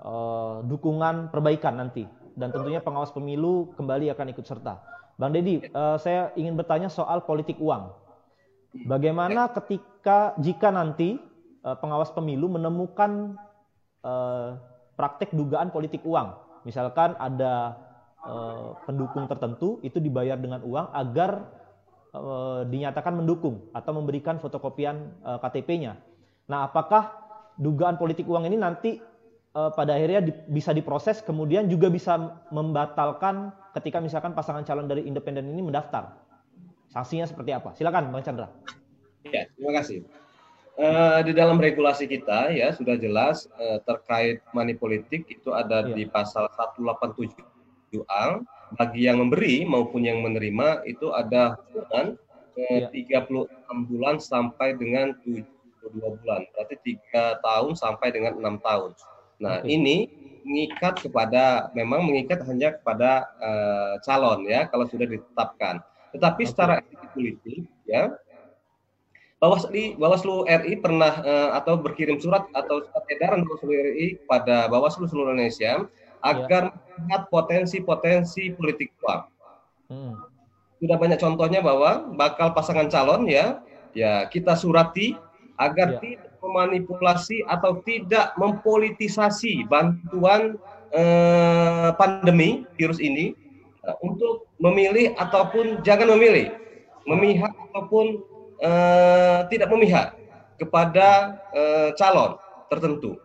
[0.00, 2.08] uh, dukungan perbaikan nanti
[2.40, 4.80] dan tentunya pengawas pemilu kembali akan ikut serta.
[5.20, 7.92] Bang Dedi, uh, saya ingin bertanya soal politik uang.
[8.88, 11.20] Bagaimana ketika jika nanti
[11.62, 13.36] uh, pengawas pemilu menemukan
[14.02, 14.58] uh,
[14.94, 16.34] praktek dugaan politik uang.
[16.64, 17.76] Misalkan ada
[18.24, 21.44] uh, pendukung tertentu itu dibayar dengan uang agar
[22.16, 26.00] uh, dinyatakan mendukung atau memberikan fotokopian uh, KTP-nya.
[26.48, 27.12] Nah, apakah
[27.60, 28.98] dugaan politik uang ini nanti
[29.54, 32.16] uh, pada akhirnya di, bisa diproses kemudian juga bisa
[32.48, 36.16] membatalkan ketika misalkan pasangan calon dari independen ini mendaftar?
[36.94, 37.74] Sanksinya seperti apa?
[37.74, 38.48] Silakan Bang Chandra.
[39.26, 40.06] Ya, terima kasih.
[40.74, 45.94] Uh, di dalam regulasi kita ya sudah jelas uh, terkait money politik itu ada ya.
[45.94, 48.42] di pasal 187A
[48.74, 52.18] bagi yang memberi maupun yang menerima itu ada hukuman
[52.58, 52.90] uh, ya.
[52.90, 53.46] 36
[53.86, 55.46] bulan sampai dengan 72
[55.94, 58.98] bulan berarti tiga tahun sampai dengan enam tahun.
[59.38, 59.70] Nah Oke.
[59.70, 60.10] ini
[60.42, 65.78] mengikat kepada memang mengikat hanya kepada uh, calon ya kalau sudah ditetapkan.
[66.10, 66.50] Tetapi Oke.
[66.50, 68.10] secara etik politik ya
[69.44, 75.04] Bawaslu, Bawaslu RI pernah uh, atau berkirim surat atau surat edaran Bawaslu RI pada Bawaslu
[75.04, 75.84] seluruh Indonesia
[76.24, 76.96] agar ya.
[76.96, 79.22] melihat potensi-potensi politik uang.
[79.92, 80.16] Hmm.
[80.80, 83.60] Sudah banyak contohnya bahwa bakal pasangan calon ya,
[83.92, 85.12] ya kita surati
[85.60, 86.00] agar ya.
[86.00, 90.56] tidak memanipulasi atau tidak mempolitisasi bantuan
[90.92, 93.32] eh, pandemi virus ini
[93.84, 96.52] uh, untuk memilih ataupun jangan memilih,
[97.08, 98.20] memihak ataupun
[98.60, 100.14] eh, tidak memihak
[100.58, 102.38] kepada eh, calon
[102.70, 103.18] tertentu.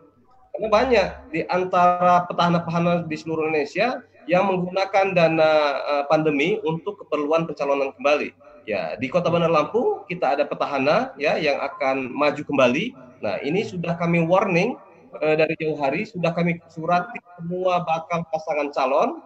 [0.50, 7.46] Karena banyak di antara petahana-petahana di seluruh Indonesia yang menggunakan dana eh, pandemi untuk keperluan
[7.48, 8.34] pencalonan kembali.
[8.68, 12.92] Ya, di Kota Bandar Lampung kita ada petahana ya yang akan maju kembali.
[13.24, 14.76] Nah, ini sudah kami warning
[15.18, 19.24] eh, dari jauh hari, sudah kami surati semua bakal pasangan calon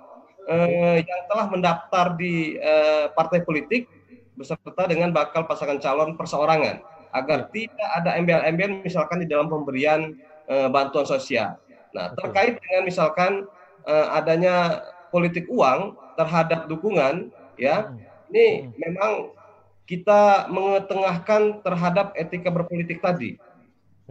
[0.48, 3.90] eh, yang telah mendaftar di eh, partai politik
[4.34, 6.82] beserta dengan bakal pasangan calon perseorangan
[7.14, 10.18] agar tidak ada embel-embel misalkan di dalam pemberian
[10.50, 11.54] uh, bantuan sosial.
[11.94, 13.46] Nah, terkait dengan misalkan
[13.86, 14.82] uh, adanya
[15.14, 17.94] politik uang terhadap dukungan ya,
[18.34, 19.30] ini memang
[19.86, 23.38] kita mengetengahkan terhadap etika berpolitik tadi.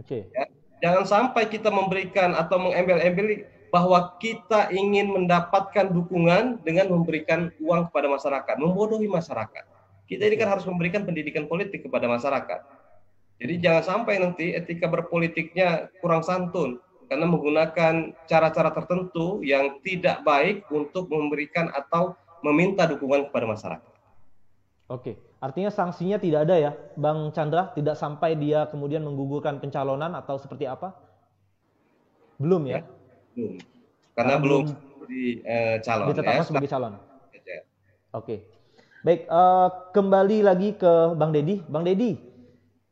[0.00, 0.24] Oke.
[0.24, 0.32] Okay.
[0.32, 0.44] Ya,
[0.80, 8.06] jangan sampai kita memberikan atau mengembel-embel bahwa kita ingin mendapatkan dukungan dengan memberikan uang kepada
[8.06, 9.73] masyarakat, membodohi masyarakat.
[10.04, 12.60] Kita ini kan harus memberikan pendidikan politik kepada masyarakat.
[13.40, 16.78] Jadi jangan sampai nanti etika berpolitiknya kurang santun
[17.10, 23.92] karena menggunakan cara-cara tertentu yang tidak baik untuk memberikan atau meminta dukungan kepada masyarakat.
[24.92, 30.36] Oke, artinya sanksinya tidak ada ya, Bang Chandra, tidak sampai dia kemudian menggugurkan pencalonan atau
[30.36, 30.92] seperti apa?
[32.36, 32.84] Belum ya?
[32.84, 33.54] ya belum.
[34.14, 34.64] Karena, belum
[35.04, 36.46] di uh, calon ditetapkan ya.
[36.46, 36.94] sebagai calon.
[38.14, 38.53] Oke.
[39.04, 41.60] Baik, uh, kembali lagi ke Bang Dedi.
[41.68, 42.16] Bang Dedi,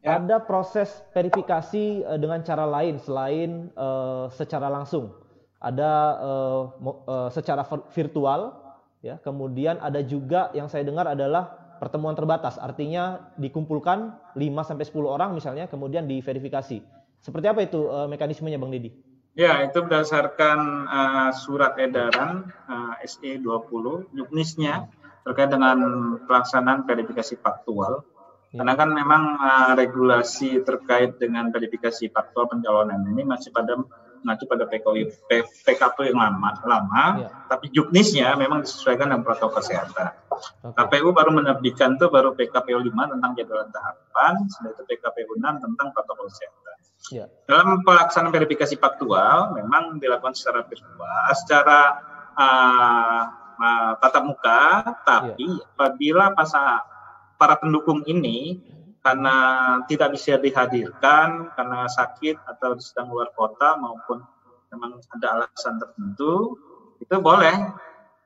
[0.05, 0.21] ya.
[0.21, 5.09] ada proses verifikasi uh, dengan cara lain selain uh, secara langsung.
[5.57, 6.63] Ada uh,
[7.09, 7.65] uh, secara
[7.97, 8.53] virtual,
[9.01, 9.17] ya.
[9.25, 11.49] Kemudian ada juga yang saya dengar adalah
[11.81, 16.85] pertemuan terbatas, artinya dikumpulkan 5 sampai 10 orang misalnya, kemudian diverifikasi.
[17.25, 18.93] Seperti apa itu uh, mekanismenya, Bang Dedi?
[19.33, 24.93] Ya, itu berdasarkan uh, surat edaran uh, SE 20, juknisnya
[25.23, 25.79] terkait dengan
[26.27, 28.03] pelaksanaan verifikasi faktual.
[28.53, 28.61] Ya.
[28.61, 33.81] Karena kan memang uh, regulasi terkait dengan verifikasi faktual pencalonan ini masih pada
[34.23, 35.11] mengacu pada PKW,
[35.67, 37.29] PKP yang lama, lama ya.
[37.51, 40.15] tapi juknisnya memang disesuaikan dengan protokol kesehatan.
[40.63, 41.03] Okay.
[41.03, 45.89] KPU baru menerbitkan tuh baru PKPU 5 tentang jadwal tahapan, setelah itu PKPU 6 tentang
[45.91, 46.77] protokol kesehatan.
[47.11, 47.27] Ya.
[47.51, 51.81] Dalam pelaksanaan verifikasi faktual memang dilakukan secara virtual, secara
[52.39, 53.23] uh,
[54.01, 54.63] tatap muka,
[55.03, 55.65] tapi ya.
[55.77, 56.33] apabila
[57.37, 58.63] para pendukung ini
[59.03, 59.35] karena
[59.91, 64.23] tidak bisa dihadirkan karena sakit atau sedang luar kota maupun
[64.71, 66.57] memang ada alasan tertentu,
[67.03, 67.75] itu boleh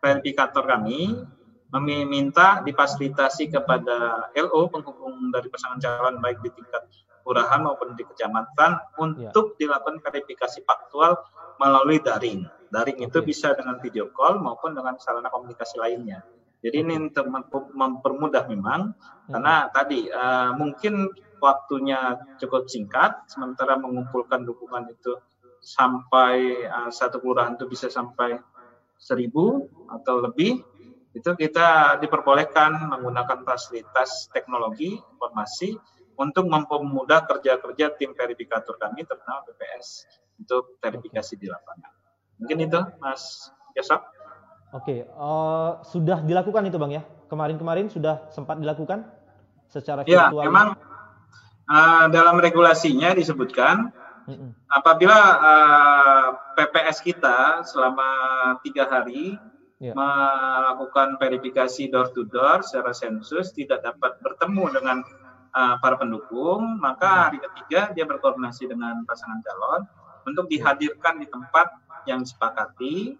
[0.05, 1.25] verifikator kami
[1.74, 6.87] meminta difasilitasi kepada LO penghubung dari pasangan calon baik di tingkat
[7.26, 9.66] kelurahan maupun di kecamatan untuk ya.
[9.66, 11.18] dilakukan verifikasi faktual
[11.59, 12.46] melalui daring.
[12.70, 13.11] Daring okay.
[13.11, 16.22] itu bisa dengan video call maupun dengan sarana komunikasi lainnya.
[16.62, 17.26] Jadi ini untuk
[17.74, 19.31] mempermudah memang hmm.
[19.35, 21.11] karena tadi uh, mungkin
[21.42, 25.18] waktunya cukup singkat sementara mengumpulkan dukungan itu
[25.59, 28.38] sampai uh, satu kelurahan itu bisa sampai
[28.96, 30.64] seribu atau lebih
[31.16, 35.72] itu kita diperbolehkan menggunakan fasilitas teknologi informasi
[36.20, 40.05] untuk mempermudah kerja-kerja tim verifikator kami terutama BPS
[40.37, 41.92] untuk verifikasi di lapangan.
[42.37, 44.00] Mungkin itu Mas Yosok.
[44.76, 47.00] Oke, uh, sudah dilakukan itu Bang ya?
[47.33, 49.09] Kemarin-kemarin sudah sempat dilakukan
[49.72, 50.44] secara ya, virtual?
[50.44, 50.68] Ya, memang
[51.64, 53.88] uh, dalam regulasinya disebutkan
[54.68, 56.26] apabila uh,
[56.61, 58.09] PPS kita selama
[58.61, 59.38] tiga hari
[59.81, 59.95] yeah.
[59.97, 64.99] melakukan verifikasi door to door secara sensus tidak dapat bertemu dengan
[65.57, 67.23] uh, para pendukung, maka hmm.
[67.29, 69.83] hari ketiga dia berkoordinasi dengan pasangan calon
[70.29, 71.73] untuk dihadirkan di tempat
[72.05, 73.17] yang disepakati.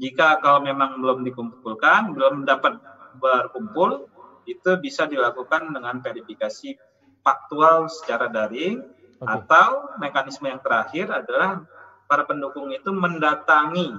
[0.00, 2.80] Jika kalau memang belum dikumpulkan, belum dapat
[3.20, 4.08] berkumpul,
[4.48, 6.72] itu bisa dilakukan dengan verifikasi
[7.20, 8.80] faktual secara daring
[9.20, 9.28] okay.
[9.28, 11.62] atau mekanisme yang terakhir adalah
[12.08, 13.92] para pendukung itu mendatangi.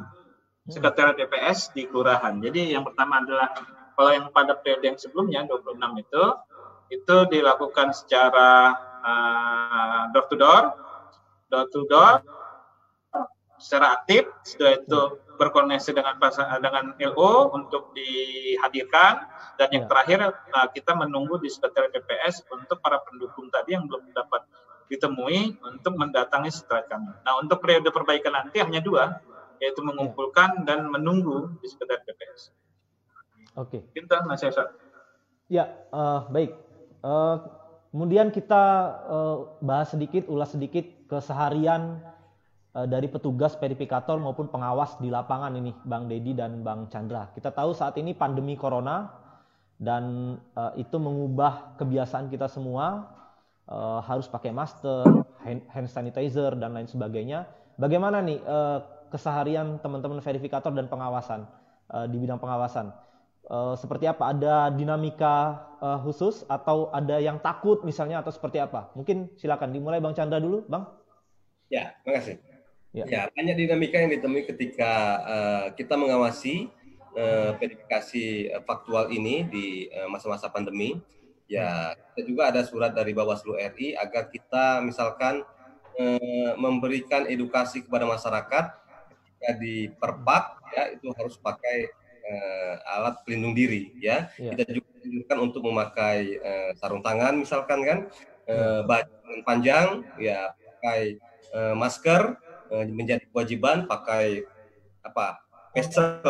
[0.72, 2.40] Sekretariat DPS di kelurahan.
[2.40, 3.52] Jadi yang pertama adalah
[3.94, 6.24] kalau yang pada periode yang sebelumnya 26 itu
[6.92, 10.64] itu dilakukan secara uh, door to door,
[11.48, 12.24] door to door,
[13.62, 14.28] secara aktif.
[14.44, 15.02] Setelah itu
[15.38, 16.18] berkoordinasi dengan
[16.62, 19.26] dengan LO untuk dihadirkan
[19.58, 19.90] dan yang ya.
[19.90, 20.20] terakhir
[20.54, 24.46] uh, kita menunggu di sekretariat PPS untuk para pendukung tadi yang belum dapat
[24.92, 27.16] ditemui untuk mendatangi setelah kami.
[27.24, 29.24] Nah untuk periode perbaikan nanti hanya dua,
[29.62, 32.50] yaitu mengumpulkan dan menunggu di sekretariat PPS.
[33.56, 33.86] Oke.
[33.86, 34.02] Okay.
[34.02, 34.42] Kita Mas
[35.52, 36.56] Ya, uh, baik.
[37.06, 37.38] Uh,
[37.94, 38.64] kemudian kita
[39.06, 42.00] uh, bahas sedikit, ulas sedikit keseharian
[42.74, 47.30] uh, dari petugas verifikator maupun pengawas di lapangan ini, Bang Dedi dan Bang Chandra.
[47.36, 49.12] Kita tahu saat ini pandemi corona
[49.76, 53.12] dan uh, itu mengubah kebiasaan kita semua
[53.68, 55.04] uh, harus pakai masker,
[55.44, 57.44] hand, hand sanitizer dan lain sebagainya.
[57.76, 61.44] Bagaimana nih uh, keseharian teman-teman verifikator dan pengawasan
[61.92, 62.96] uh, di bidang pengawasan?
[63.52, 64.32] uh, seperti apa?
[64.32, 68.90] Ada dinamika uh, khusus atau ada yang takut misalnya atau seperti apa?
[68.96, 70.88] Mungkin silakan dimulai Bang Chandra dulu, Bang.
[71.68, 72.36] Ya, terima kasih.
[72.92, 74.92] Ya, ya banyak dinamika yang ditemui ketika
[75.24, 76.68] uh, kita mengawasi
[77.16, 81.00] uh, verifikasi faktual ini di masa-masa uh, pandemi.
[81.52, 85.44] Ya, kita juga ada surat dari Bawaslu RI agar kita misalkan
[86.00, 88.81] uh, memberikan edukasi kepada masyarakat
[89.42, 91.90] ketika di perpak ya itu harus pakai
[92.30, 94.30] uh, alat pelindung diri ya.
[94.38, 94.54] Yeah.
[94.54, 98.00] Kita juga dianjurkan untuk memakai uh, sarung tangan misalkan kan,
[98.46, 101.18] uh, baju panjang ya pakai
[101.58, 102.38] uh, masker
[102.70, 104.46] uh, menjadi kewajiban pakai
[105.02, 105.42] apa?
[105.74, 106.22] Pesel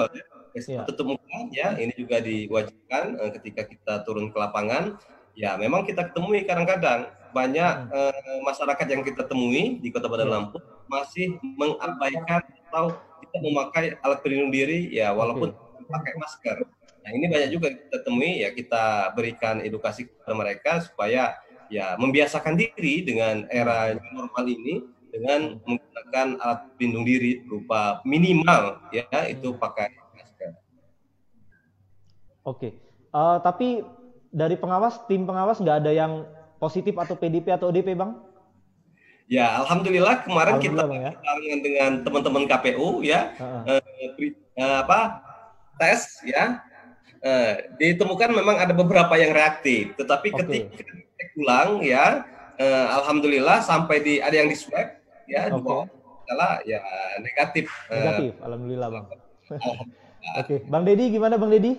[0.55, 0.87] ya.
[0.87, 4.95] tutup muka ya ini juga diwajibkan uh, ketika kita turun ke lapangan
[5.35, 7.91] ya memang kita ketemui kadang-kadang banyak hmm.
[7.91, 10.35] uh, masyarakat yang kita temui di Kota Bandar iya.
[10.37, 12.95] Lampung masih mengabaikan atau
[13.27, 16.57] tidak memakai alat pelindung diri ya walaupun okay pakai masker.
[17.01, 21.35] Nah ini banyak juga kita temui ya kita berikan edukasi kepada mereka supaya
[21.67, 29.03] ya membiasakan diri dengan era normal ini dengan menggunakan alat pelindung diri berupa minimal ya
[29.27, 30.55] itu pakai masker.
[32.47, 32.79] Oke,
[33.11, 33.83] uh, tapi
[34.31, 36.23] dari pengawas tim pengawas nggak ada yang
[36.63, 38.15] positif atau PDP atau ODP bang?
[39.31, 41.55] Ya, alhamdulillah kemarin alhamdulillah, kita ya.
[41.63, 43.81] dengan teman-teman KPU ya uh -uh.
[44.59, 45.23] Uh, apa
[45.79, 46.59] tes ya
[47.23, 50.67] uh, ditemukan memang ada beberapa yang reaktif, tetapi okay.
[50.67, 52.27] ketika cek ulang ya
[52.59, 54.99] uh, alhamdulillah sampai di ada yang di swab
[55.31, 55.55] ya okay.
[55.55, 55.87] dua
[56.27, 56.79] salah ya
[57.23, 57.71] negatif.
[57.87, 59.05] Negatif, uh, alhamdulillah bang.
[59.07, 59.17] Oke,
[60.37, 60.57] okay.
[60.67, 61.71] bang Dedi gimana bang Dedi?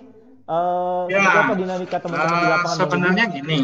[0.42, 2.78] Uh, ya, apa dinamika teman-teman uh, di lapangan?
[2.80, 3.58] Sebenarnya gini.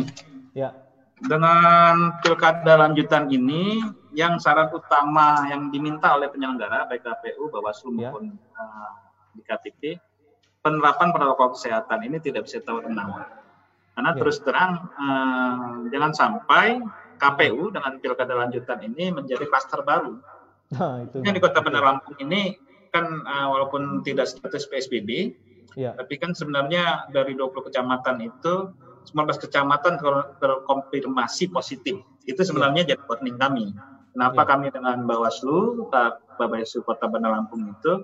[1.18, 3.82] Dengan pilkada lanjutan ini,
[4.14, 8.14] yang syarat utama yang diminta oleh penyelenggara baik KPU, Bawaslu ya.
[8.14, 8.90] maupun uh,
[9.34, 9.98] di KTP,
[10.62, 13.26] penerapan protokol kesehatan ini tidak bisa tawar menawar.
[13.98, 14.18] Karena ya.
[14.22, 16.78] terus terang uh, jangan sampai
[17.18, 20.22] KPU dengan pilkada lanjutan ini menjadi klaster baru.
[20.74, 21.18] Nah, itu.
[21.26, 22.54] Yang di Kota Bandar Lampung ini
[22.94, 25.34] kan uh, walaupun tidak status PSBB,
[25.74, 25.98] ya.
[25.98, 28.70] tapi kan sebenarnya dari 20 kecamatan itu
[29.06, 30.00] 19 kecamatan
[30.42, 32.02] terkonfirmasi positif.
[32.26, 33.66] Itu sebenarnya jadi warning kami.
[34.12, 34.48] Kenapa ya.
[34.50, 35.86] kami dengan Bawaslu,
[36.38, 38.02] Bawaslu Kota Bandar Lampung itu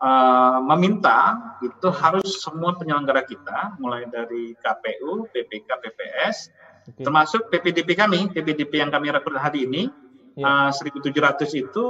[0.00, 6.36] uh, meminta itu harus semua penyelenggara kita, mulai dari KPU, PPK, PPS,
[6.88, 7.04] okay.
[7.04, 9.90] termasuk PPDP kami, PPDP yang kami rekrut hari ini,
[10.36, 10.70] ya.
[10.70, 11.86] uh, 1.700 itu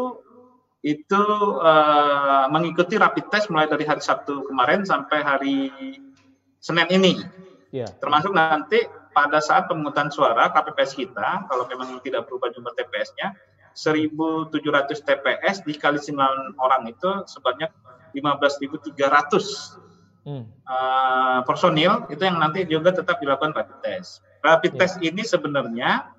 [0.80, 1.24] itu
[1.60, 5.56] uh, mengikuti rapid test mulai dari hari Sabtu kemarin sampai hari
[6.60, 7.20] Senin ini.
[7.70, 7.86] Ya.
[7.86, 8.82] Termasuk nanti
[9.14, 13.38] pada saat pemungutan suara KPPS kita, kalau memang tidak berubah jumlah TPS-nya,
[13.74, 17.70] 1.700 TPS dikali 9 orang itu sebanyak
[18.10, 20.44] 15.300 hmm.
[20.66, 24.26] uh, personil itu yang nanti juga tetap dilakukan rapid test.
[24.42, 24.78] Rapid ya.
[24.82, 26.10] test ini sebenarnya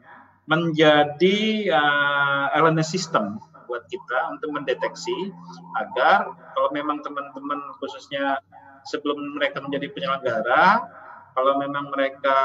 [0.48, 5.32] menjadi uh, elemen sistem buat kita untuk mendeteksi
[5.80, 8.40] agar kalau memang teman-teman khususnya
[8.84, 10.84] sebelum mereka menjadi penyelenggara
[11.32, 12.38] kalau memang mereka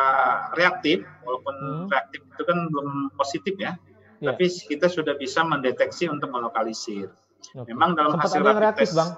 [0.54, 1.86] reaktif, walaupun hmm.
[1.90, 3.74] reaktif itu kan belum positif ya,
[4.22, 4.32] yeah.
[4.32, 7.10] tapi kita sudah bisa mendeteksi untuk melokalisir.
[7.42, 7.72] Okay.
[7.74, 9.10] Memang dalam Sempat hasil rapid reaktif, test, bang?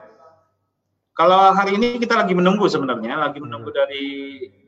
[1.19, 3.79] kalau hari ini kita lagi menunggu sebenarnya, lagi menunggu hmm.
[3.83, 4.07] dari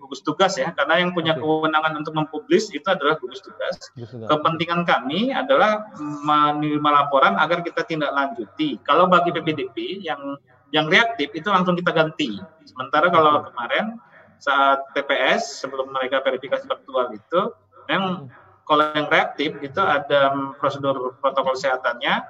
[0.03, 1.46] gugus tugas ya, karena yang punya okay.
[1.46, 3.78] kewenangan untuk mempublis itu adalah gugus tugas.
[3.94, 8.82] Kepentingan kami adalah menerima laporan agar kita tindak lanjuti.
[8.82, 10.34] Kalau bagi PPDP yang
[10.74, 12.38] yang reaktif itu langsung kita ganti.
[12.66, 13.98] Sementara kalau kemarin
[14.41, 17.53] saat TPS sebelum mereka verifikasi faktual itu
[17.93, 18.32] yang
[18.64, 22.24] kalau yang reaktif itu ada prosedur protokol kesehatannya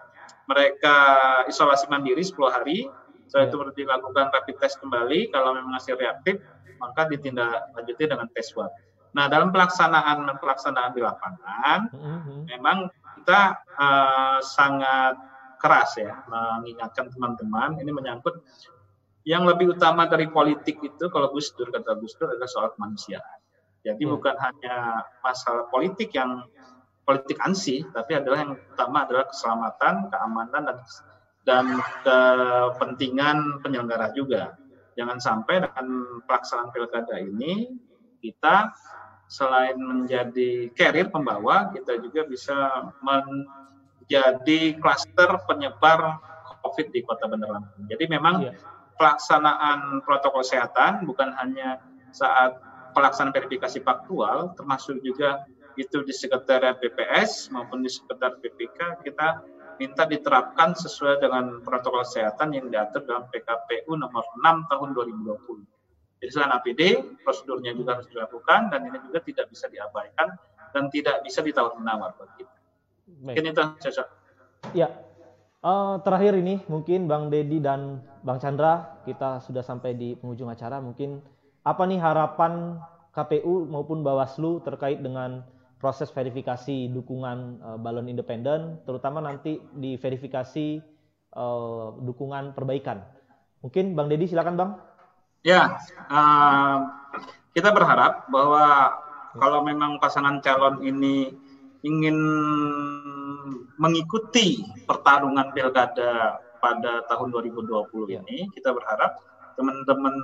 [0.50, 0.96] mereka
[1.46, 2.90] isolasi mandiri 10 hari
[3.30, 3.70] setelah itu ya.
[3.86, 6.42] dilakukan rapid test kembali kalau memang masih reaktif
[6.82, 8.74] maka ditindaklanjuti dengan tes swab.
[9.14, 12.38] Nah dalam pelaksanaan pelaksanaan di lapangan mm-hmm.
[12.56, 12.90] memang
[13.22, 15.14] kita uh, sangat
[15.60, 18.40] keras ya mengingatkan teman-teman ini menyangkut
[19.28, 23.38] yang lebih utama dari politik itu kalau Gus Dur kata Gus Dur adalah soal kemanusiaan.
[23.84, 24.12] Jadi hmm.
[24.16, 26.44] bukan hanya masalah politik yang
[27.04, 30.78] politik ansi, tapi adalah yang utama adalah keselamatan, keamanan dan
[31.44, 31.66] dan
[32.04, 34.56] kepentingan penyelenggara juga.
[34.96, 35.86] Jangan sampai dengan
[36.28, 37.72] pelaksanaan pilkada ini
[38.20, 38.68] kita
[39.30, 42.56] selain menjadi carrier pembawa, kita juga bisa
[43.00, 46.20] menjadi klaster penyebar
[46.60, 47.88] COVID di Kota Bandar Lampung.
[47.88, 48.52] Jadi memang iya
[49.00, 51.80] pelaksanaan protokol kesehatan bukan hanya
[52.12, 52.60] saat
[52.92, 55.48] pelaksanaan verifikasi faktual, termasuk juga
[55.80, 59.40] itu di sekretariat BPS maupun di sekretariat BPK kita
[59.80, 66.20] minta diterapkan sesuai dengan protokol kesehatan yang diatur dalam PKPU nomor 6 tahun 2020.
[66.20, 66.82] Jadi selain APD,
[67.24, 70.36] prosedurnya juga harus dilakukan dan ini juga tidak bisa diabaikan
[70.76, 72.56] dan tidak bisa ditawar-menawar bagi kita.
[73.24, 74.06] Mungkin itu cocok.
[74.76, 74.92] Ya,
[75.60, 80.80] Uh, terakhir ini mungkin Bang Dedi dan Bang Chandra kita sudah sampai di penghujung acara.
[80.80, 81.20] Mungkin
[81.68, 82.80] apa nih harapan
[83.12, 85.44] KPU maupun Bawaslu terkait dengan
[85.76, 90.80] proses verifikasi dukungan uh, balon independen, terutama nanti di verifikasi
[91.36, 93.04] uh, dukungan perbaikan.
[93.60, 94.70] Mungkin Bang Dedi silakan Bang.
[95.44, 95.76] Ya,
[96.08, 96.88] uh,
[97.52, 98.96] kita berharap bahwa
[99.36, 101.36] kalau memang pasangan calon ini
[101.84, 102.16] ingin
[103.76, 108.20] mengikuti pertarungan pilkada pada tahun 2020 ya.
[108.24, 109.20] ini, kita berharap
[109.56, 110.14] teman-teman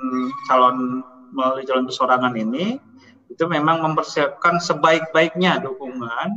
[0.49, 1.03] calon
[1.33, 2.81] melalui calon persorangan ini
[3.27, 6.31] itu memang mempersiapkan sebaik-baiknya dukungan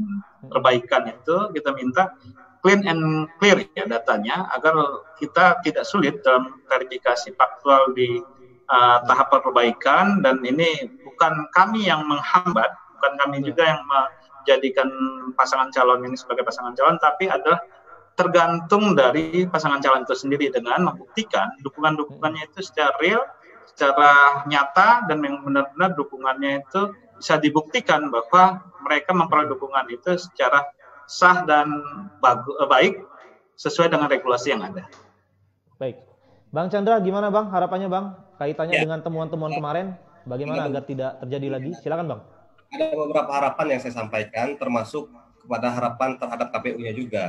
[0.50, 2.18] perbaikan itu kita minta
[2.66, 4.76] clean and clear ya datanya agar
[5.22, 8.20] kita tidak sulit dalam verifikasi faktual di
[8.68, 13.46] uh, tahap perbaikan dan ini bukan kami yang menghambat bukan kami ya.
[13.54, 13.82] juga yang
[14.42, 14.88] menjadikan
[15.36, 17.60] pasangan calon ini sebagai pasangan calon, tapi adalah
[18.20, 23.24] tergantung dari pasangan calon itu sendiri dengan membuktikan dukungan-dukungannya itu secara real,
[23.72, 30.68] secara nyata dan yang benar-benar dukungannya itu bisa dibuktikan bahwa mereka memperoleh dukungan itu secara
[31.08, 31.68] sah dan
[32.20, 33.04] bagu, baik
[33.60, 34.88] sesuai dengan regulasi yang ada.
[35.80, 36.00] Baik.
[36.50, 38.84] Bang Chandra, gimana Bang harapannya Bang kaitannya ya.
[38.84, 39.96] dengan temuan-temuan kemarin?
[40.28, 41.72] Bagaimana agar tidak terjadi lagi?
[41.80, 42.22] Silakan Bang.
[42.70, 45.10] Ada beberapa harapan yang saya sampaikan termasuk
[45.42, 47.26] kepada harapan terhadap KPU-nya juga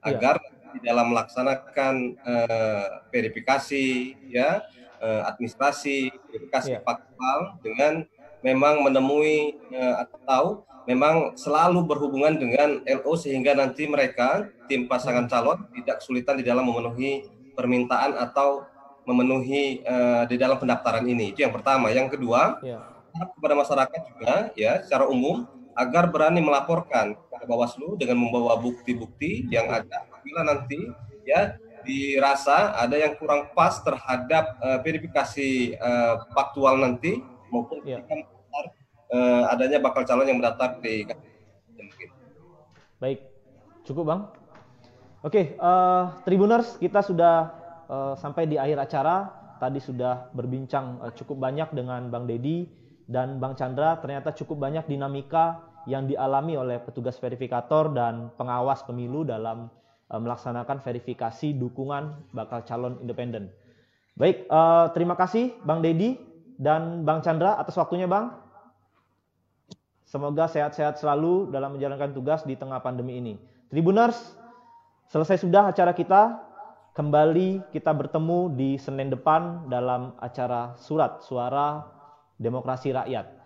[0.00, 0.16] Iya.
[0.16, 0.36] agar
[0.70, 4.62] di dalam melaksanakan uh, verifikasi ya
[5.02, 6.82] uh, administrasi verifikasi yeah.
[6.86, 8.06] faktual dengan
[8.40, 15.32] memang menemui uh, atau memang selalu berhubungan dengan LO sehingga nanti mereka tim pasangan hmm.
[15.32, 18.64] calon tidak kesulitan di dalam memenuhi permintaan atau
[19.04, 22.80] memenuhi uh, di dalam pendaftaran ini itu yang pertama yang kedua yeah.
[23.12, 29.72] Kepada masyarakat juga ya secara umum agar berani melaporkan ke Bawaslu dengan membawa bukti-bukti yang
[29.72, 30.92] ada apabila nanti
[31.24, 38.04] ya dirasa ada yang kurang pas terhadap uh, verifikasi uh, faktual nanti maupun ya.
[39.10, 41.08] uh, adanya bakal calon yang mendaftar di
[43.00, 43.24] Baik,
[43.88, 44.20] cukup bang.
[45.24, 47.48] Oke, uh, Tribuners kita sudah
[47.88, 49.16] uh, sampai di akhir acara.
[49.56, 52.68] Tadi sudah berbincang uh, cukup banyak dengan Bang Dedi
[53.10, 53.98] dan Bang Chandra.
[53.98, 59.66] Ternyata cukup banyak dinamika yang dialami oleh petugas verifikator dan pengawas pemilu dalam
[60.06, 63.50] uh, melaksanakan verifikasi dukungan bakal calon independen.
[64.14, 66.14] Baik, uh, terima kasih Bang Dedi
[66.54, 68.38] dan Bang Chandra atas waktunya Bang.
[70.06, 73.38] Semoga sehat-sehat selalu dalam menjalankan tugas di tengah pandemi ini.
[73.70, 74.18] Tribuners,
[75.10, 76.46] selesai sudah acara kita.
[76.90, 81.99] Kembali kita bertemu di Senin depan dalam acara surat suara
[82.40, 83.39] demokrasi rakyat.